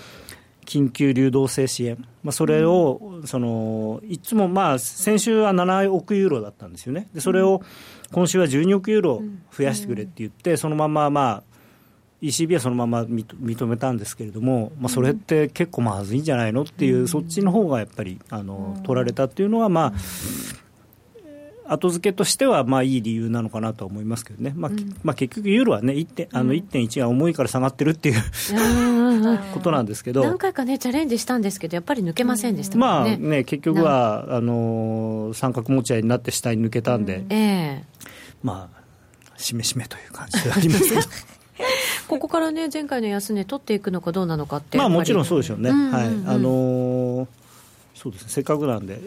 [0.65, 7.63] 緊急流動性支援、まあ、それをそのいつも、まあ、先週は7億ユーロだったんですよね、でそれを
[8.11, 9.23] 今週は12億ユーロ
[9.57, 11.54] 増やしてくれって言って、そのまま、まあ、
[12.25, 26.29] ECB はそのまま認めたんですけれども、まあ、それって結構まずいんじゃないのっていう、そっちの方がやっぱりあの取られたっていうのは、まあ、後付けとしてはまあいい理由なのかなと思いますけどね、まあ、うん、まあ、結局、ユーロはね、1.
[26.33, 28.23] あの1.1が重いから下がってるっていう
[29.55, 34.41] ことなんですけど、何回かね、チャレンジしたんですけど、やっぱり抜けませんでした、ね、まあね、結局はあ。
[34.41, 38.07] の三角持ち合いになって下に抜けたんで、うん、えー、
[38.43, 41.01] まあ、しめしめという感じでありますけど。
[42.09, 46.07] ここからね、前回の安値取っていくのかどうなのかって、まあ、もちろんそうでしょうね、はい。
[46.27, 47.27] あのー、
[47.95, 49.01] そうですね、せっかくなんで、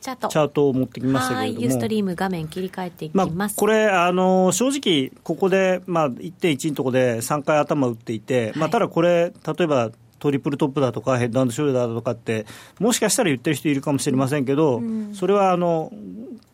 [0.00, 0.28] チャート。
[0.28, 12.46] チャートを持ってきましたけれども、ユーストリーム画面切り替えていきます、まあ、これ、あの正直、ここで、まあ、1.1のところで3回頭打っていて、はい、まあ、ただこれ、例えばトリプルトップだとか、ヘッドショルダーだとかって、
[12.78, 15.92] もしかしたら言ってる人いるかもしれませんけど、うん、それはあの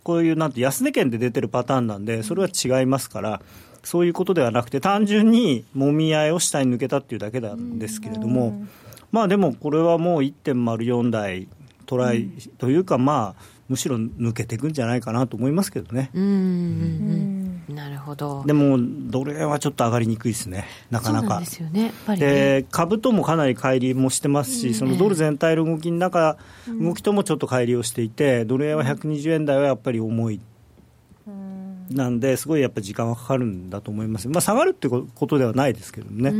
[0.03, 3.40] こういうなんて安値圏で出てるパターンなんで、それは違いますから。
[3.87, 8.68] そういうことではなくて、単純にもみ合いを下に抜けたっていうだけなんですけれども、うん、
[9.12, 11.47] まあでもこれはもう1.04台
[11.87, 12.28] トライ
[12.59, 16.11] というか、まあ、むしろ抜けていくんじゃないかなと思いますけどね。
[16.14, 18.43] うん、なるほど。
[18.45, 21.39] でも、ドル円はちょっと上がりにくいですね、なかなか。
[21.39, 26.39] ですよね、で株ともかなり乖離もしてますし、そのドル全体の動きの中、
[26.80, 30.41] 動きともちょっと乖離をしていて、ドル円は120円台はやっぱり重い。
[31.91, 36.32] なんで、すごいやっぱり時間はかかるんだと思います、まあ、下がるってことではないですけどね。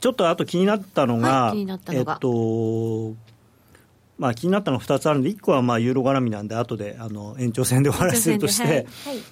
[0.00, 3.14] ちょっとあと気になったのが、はい、えっと、
[4.22, 8.86] まあ、気になったのは2つあるんで、1個はまあユーロ絡みなんで、後であの延長戦で終わらせるとして、はいはい、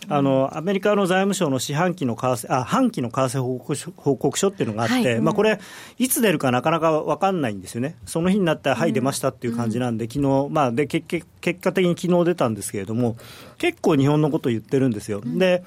[0.09, 5.61] あのアメリカの財務省の四半期の為替あ半期の為替報告書報告書っていうのがあって、はい、まあ、これ、
[5.99, 11.07] いつ出るかなかなか分かんないんですよね、その日になったら、はい、出ましたっていう感じなんで、昨日まあで結
[11.41, 13.16] 結果的に昨日出たんですけれども、
[13.59, 15.20] 結構日本のことを言ってるんですよ。
[15.24, 15.62] で、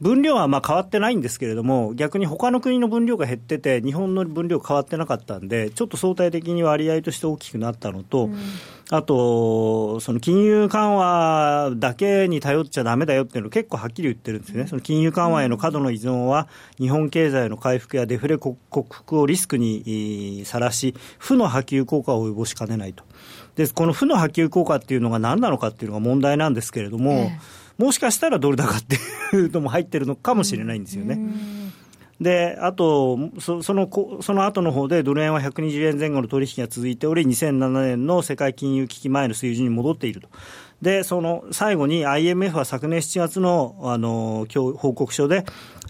[0.00, 8.38] 分量はまあ変わってないんですけれども、逆に他の国の分量が減ってて、日本の分量変わってなかったんで、ちょっと相対的に割合として大きくなったのと、うん、
[8.90, 16.46] あと、その金融緩和だけに頼っちゃだめだよっていうのを結構はっきり言ってるんですよね、その金融緩和への過度の依存は、
[16.78, 23.02] 日本経済の回復やデフレ克服をリスクにさらし、負の波及効果を及ぼしかねないと。
[23.56, 28.96] で、この負の波及効果っていうのが何なのかっていうのが問題なんですけれども、ええもしかしたらドル高って
[29.36, 31.18] いうのも入ってるのかもしれないんですよね。
[32.20, 33.88] で、あと、そその、
[34.20, 40.28] その後の方でドル円は120円前後の取引が続いており、2007年の世界金融危機前の水準に戻っていると。
[40.82, 45.44] で、その最後に IMF は昨年7月の、あの、今日報告書で、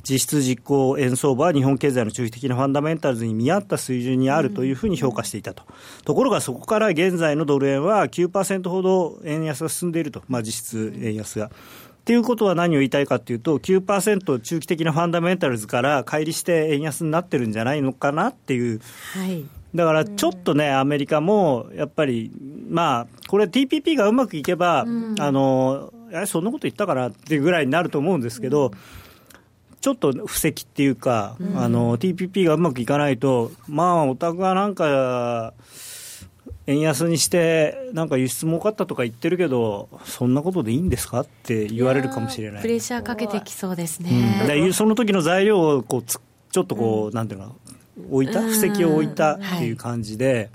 [0.09, 5.64] 実質実行円相場は日本経済の中期的なファンダメンタルズに見合った水準にあるというふうに評価していたと、
[6.05, 11.47] ところがそこから現在のドル円は9%ほど円安が進んでいると、まあ、実質円安が。
[11.47, 11.51] っ
[12.09, 18.80] ていうことは何を言いたいかというと、9%中期的なファンダメンタルズから乖離して円安になってるんじゃないのかなっていう。
[19.72, 22.32] はいだからちょっとね、アメリカもやっぱり、
[22.70, 25.92] まあ、これ、TPP がうまくいけば、うん、あの
[26.26, 28.72] そんなこと言ったかなっていうぐらいになると思うんですけど、うん。
[29.80, 35.52] ちょっと布石っていうか、うん、あの TPP がうまくいかないと、まあ、お宅はなんか、
[36.66, 42.62] 円安にして、なんか輸出儲かったとか言ってるけど、そんなことでいいんですかって言われるかもしれない。
[42.62, 44.46] プレッシャーかけてきそうですね。
[44.48, 47.54] うん、その時の材料をこうちょっとこう、うん、なんていうの
[48.11, 50.34] 置いた、布石を置いたっていう感じで。
[50.34, 50.51] はい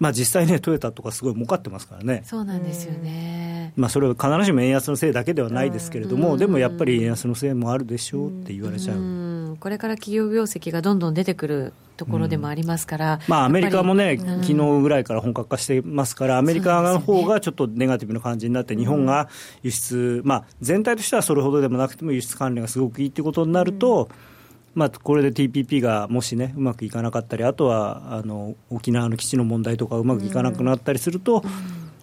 [0.00, 2.22] まあ、実際ね、トヨタとかすごい儲かってますからね。
[2.24, 3.72] そうなんですよね。
[3.76, 8.98] まあ、それは必ずしも円安のせいだけではないですけれども、でもやっぱり円安のせいもあるでしょうって言われちゃう。
[8.98, 19.28] うこれから企業業績がどんどん出てくるところでもありますから、まあ、アメリカもね、昨日ぐらいから本格化してますから、アメリカの方がちょっとネガティブな感じになって、日本が
[19.62, 24.33] 輸出、まあ、全体としてはそれほどでもなくても輸出関連がすごくいいっていうことになると、うん
[24.74, 31.44] まあ、これで TPP がもしね、うまくいかなかったり、あとはあの沖縄の基地の問題とかうまくいかなくなったりすると、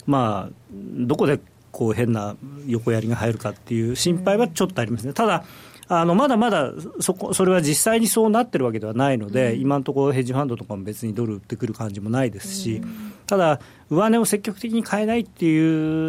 [0.05, 1.39] まあ、どこで
[1.71, 2.35] こう変な
[2.67, 5.13] 横やりが入るかっていう心配はちょっとありますね。
[5.13, 5.43] ただ
[5.87, 15.57] あのまだまだそこそれは実際にそうなってるわけではないので、うん、今のところヘッジファンドとかも別にドル売ってくる感じもないですし、うん、ただ、上値を積極的に買えないってい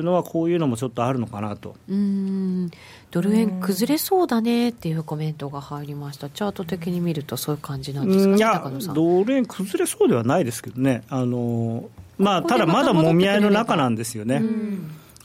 [0.01, 1.77] うのは、こういうのもちょっとあるのかなと。
[1.89, 2.68] うん。
[3.12, 11.85] ドル円崩れそうだねっていうコメントが入りました、チャート的に見ると、そういう感じなんですか、いや、ドル円崩れそうではないですけどね、あの
[12.18, 14.43] まあ、ただまだもみ合いの中なんですよね。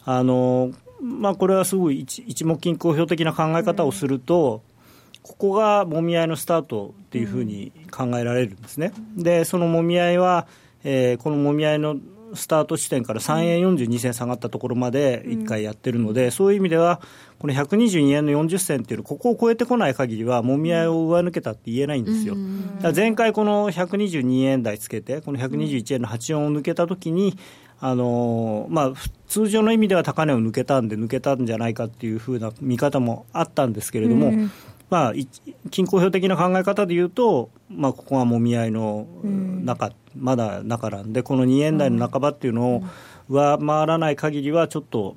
[0.06, 0.70] あの
[1.02, 4.62] まあ、これはすごい一一目金公表的な考え方をすると、
[5.24, 8.94] ここがもみ合いのスタートっていうふうに考えられるんですね。
[9.16, 10.46] でそのもみ合いは、
[10.90, 11.98] えー、このもみ合いの
[12.34, 17.02] スタート地点から3円42銭下がったところまで1回やってるので、うん、そういう意味では、
[17.40, 22.36] この122円の40銭っていうのここを超えてこない限りは、もみ合いを上抜けたって言えないんですよ。
[22.36, 27.38] うん、前回、この122円台つけて、この121円の84を抜けたときに、
[27.80, 28.94] あのまあ、
[29.28, 34.52] 通常の意味では高値を抜けたんで抜けたんじゃないかっていうふうな見方もあったんですけれども、うん、
[34.90, 35.14] まあ、
[35.70, 42.84] 均衡表的な考え方でいうと、まあ、ここがもみ合いの中、うん、まだ中なんでこの2円台の半ばっていうのを
[43.30, 45.16] 上回らない限りはちょっと、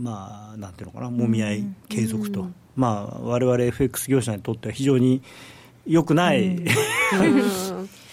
[0.00, 2.42] まあ、なんていうのかなもみ合い継続と。
[2.42, 5.22] うんまあ、我々 FX 業者にとっては非常に
[5.86, 6.64] よくない、うん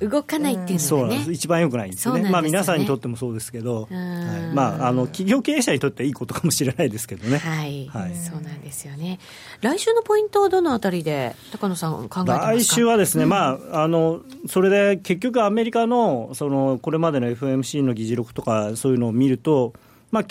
[0.00, 4.54] 動かないっていうのが、ね、一番よくないんですよね、ねまあ、皆さんにとってもそうですけど、はい。
[4.54, 9.18] まあ、あの企業経営者にとってはいいことかもしれないですけどね、はい、はい、そうなんですよね、
[9.60, 19.74] 来週のポイントはどのあたりで、高野さん、考えて来週はですね、うん、まあ、あのそれで結局、アメリカのそのこれまでの FMC の議事録とか、そういうのを見ると、
[20.10, 20.24] まあ、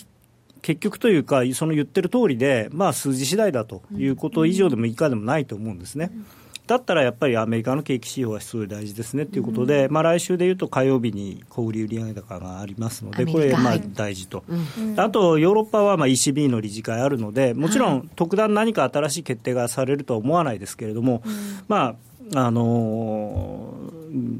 [0.61, 6.11] 結局というか、その言ってる通りで、まあ、数字次第だということ以上でも以下でもないと思うんですね。
[6.69, 14.43] だったらやっぱりアメリカの景気指標はすごい大事ですねということで、まあ、来週でいうと火曜日に小売売上高がありますので、これ、まあ大事と、
[14.95, 21.23] あとヨーロッパはまあ ECB の理事会あるので、もちろん特段何か新しい決定がされるとは思わないですけれども、
[21.67, 21.95] まあ
[22.35, 23.73] あの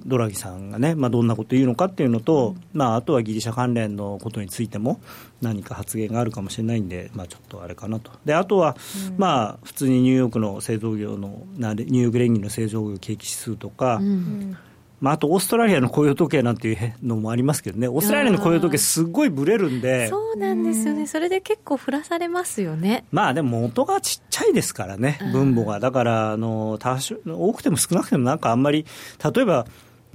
[0.05, 4.99] ドラギさんがね、まあ、どんなこと言うのかっていうのと、まあ、あとはギリシャ関連のことについても
[5.41, 8.11] 何か発言があるかもしれないんで、まあ、ちょっとあれかなと。
[8.25, 8.75] であとは、
[9.17, 14.57] まあ、普通にニューヨークの製造業のニューヨーク連銀の製造業景気指数とか、うん
[15.01, 23.05] まあ、あとオーストラリアの雇用統計なんていうのもありますけどね、オーストラリアの雇用統計、すごいぶれるんで、そうなんですよね、それで結構降らされますよね。
[23.11, 28.85] まあでも、元がちっちゃいですからね、分母が、だからあの多少、多くても少なくても、なんかあんまり、
[29.33, 29.65] 例えば、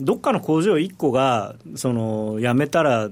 [0.00, 3.08] どっかの工場1個がその辞めたら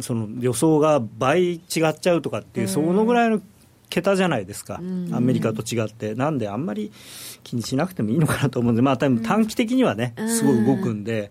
[0.00, 1.60] その予想が倍違っ
[2.00, 3.40] ちゃうとかっていう、そのぐらいの
[3.88, 4.80] 桁じゃないですか、
[5.12, 6.14] アメリカと違って。
[6.14, 6.92] なんであんまり
[7.42, 11.30] 気にしなくてもいいのかなと思うんで、まあ、多分短期的にはね、すごい動くんで、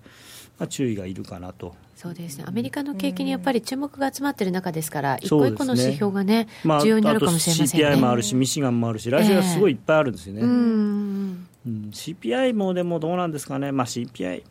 [0.59, 1.75] まあ、注意がいるかなと。
[1.95, 7.87] そうですね、アメリカの景気にやっぱり注目が集まってる中ですから、一個一個の指標がね、まあ、重要になるかもしれませんね。
[7.87, 10.41] CPI もあるし、ミシガンもあるし、来週はすごいいっぱいあるんですよね。
[10.41, 11.47] えー、うん。
[11.65, 14.43] うん、CPI もでもどうなんですかね、まあ、CPI、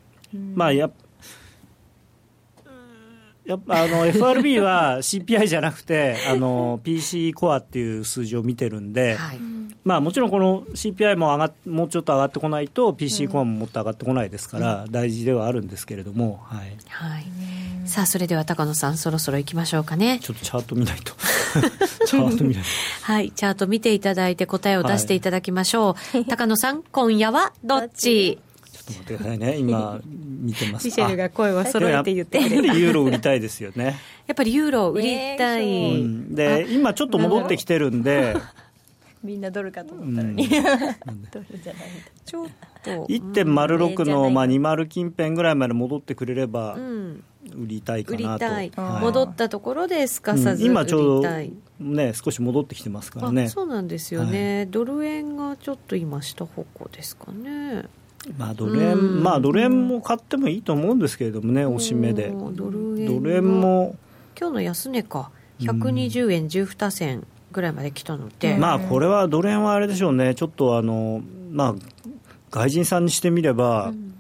[0.55, 0.91] まあや
[3.47, 9.39] やっぱあの FRB は CPI じゃなくてあの PC コアっていう数字を見てるんで、はい、
[9.85, 17.25] まあ、もちろんこの CPI も上がもうちょっと上がってこないと PC コアももっと上がってこないですから、大事ではあるんですけれども、はい、はい、
[17.89, 20.19] さあそれでは高野さんそろそろ行きましょうかね。
[20.21, 21.15] ちょっとチャート見ないと。
[22.05, 22.69] チャート見ないと。
[23.03, 28.41] はいチャート見ていただいて答えを出していただきましょう、はい、高野さん今夜はどっち？
[28.87, 30.87] と待ってくださいね、 今、見てます。
[30.87, 33.97] ミシェルが声を揃えて言ってやっぱりユーロ売りたいですよね。
[34.27, 36.01] やっぱりユーロ売りたい。
[36.01, 36.05] う。
[36.05, 38.37] ん、で、今ちょっと戻ってきてるんで、
[39.23, 40.53] みんなドルかと思ったのに、うん、
[41.33, 41.83] ドルじゃない。
[42.25, 42.49] ちょっ
[42.85, 46.79] と1.06の、まあ、20近辺ぐらいまで戻ってくれれば、
[47.55, 51.29] 売りたいかなと、はい、戻ったところですかさず、うん、今ちょうど
[51.81, 53.49] ね少し戻ってきてますからね。
[53.49, 57.85] そうなんですよね、はい、ドル円がちょっと今下方向ですかね
[58.39, 62.33] まあドル円、まあドル円も買ってもいいと思うんですけれどもね、おしめで。
[62.33, 63.97] ドル円も。
[64.39, 71.75] 今日の安値か、120円12銭ぐらいまで来たので、まあこれはドル円はあれでしょうね、ちょっとあの、まあ、
[72.51, 74.15] 外人さんにしてみれば、うん、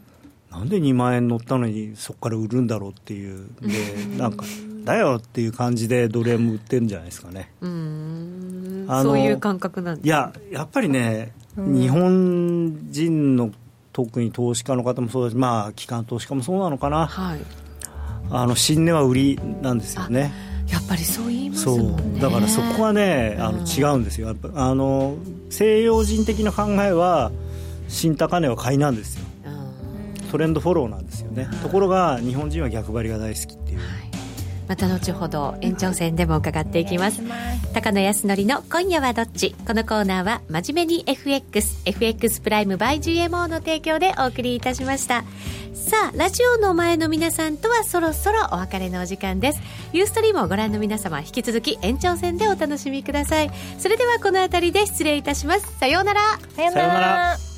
[0.51, 4.45] なんで2万円乗ったのにそこから売るんだろうっていう、でなんか、
[4.85, 7.51] だよっていう感じでドル円も売ってるんじゃないですかね。
[7.61, 8.87] うん。
[9.03, 13.51] そういう感覚なんです、いや、やっぱりね、日本人の
[13.97, 17.40] 特に投資家の方もそうだし、まあ、機関投資家もそうなのかな、はい、
[18.30, 20.34] あの新値は売りなんですよね。
[20.68, 22.20] やっぱりそう言いますもんね。
[22.20, 24.36] だからそこはねあの違うんですよ。
[24.55, 25.16] あの
[25.49, 27.32] 西洋人的な考えは
[27.88, 29.24] 新高値は買いなんですよ。
[30.30, 31.49] トレンドフォローなんですよね。
[31.62, 34.06] ところが日本人は逆張りが大好きっていう、はい
[34.69, 37.23] また後ほど延長戦でも伺っていきます。
[37.73, 39.55] 高野康則の今夜はどっち？
[39.67, 45.25] このコーナーは真面目に FXFX プライム by GMO の提供でお送りいたしました。
[45.75, 49.61] さあラジオの前の皆さんとはそろそろお別れのお時間です。
[49.93, 53.51] ユーストリームをご覧の皆様引き続き延長戦でお楽しみください。
[53.79, 55.79] それではこの辺りで失礼いたします。
[55.79, 56.21] さようなら。
[56.57, 57.56] さようなら。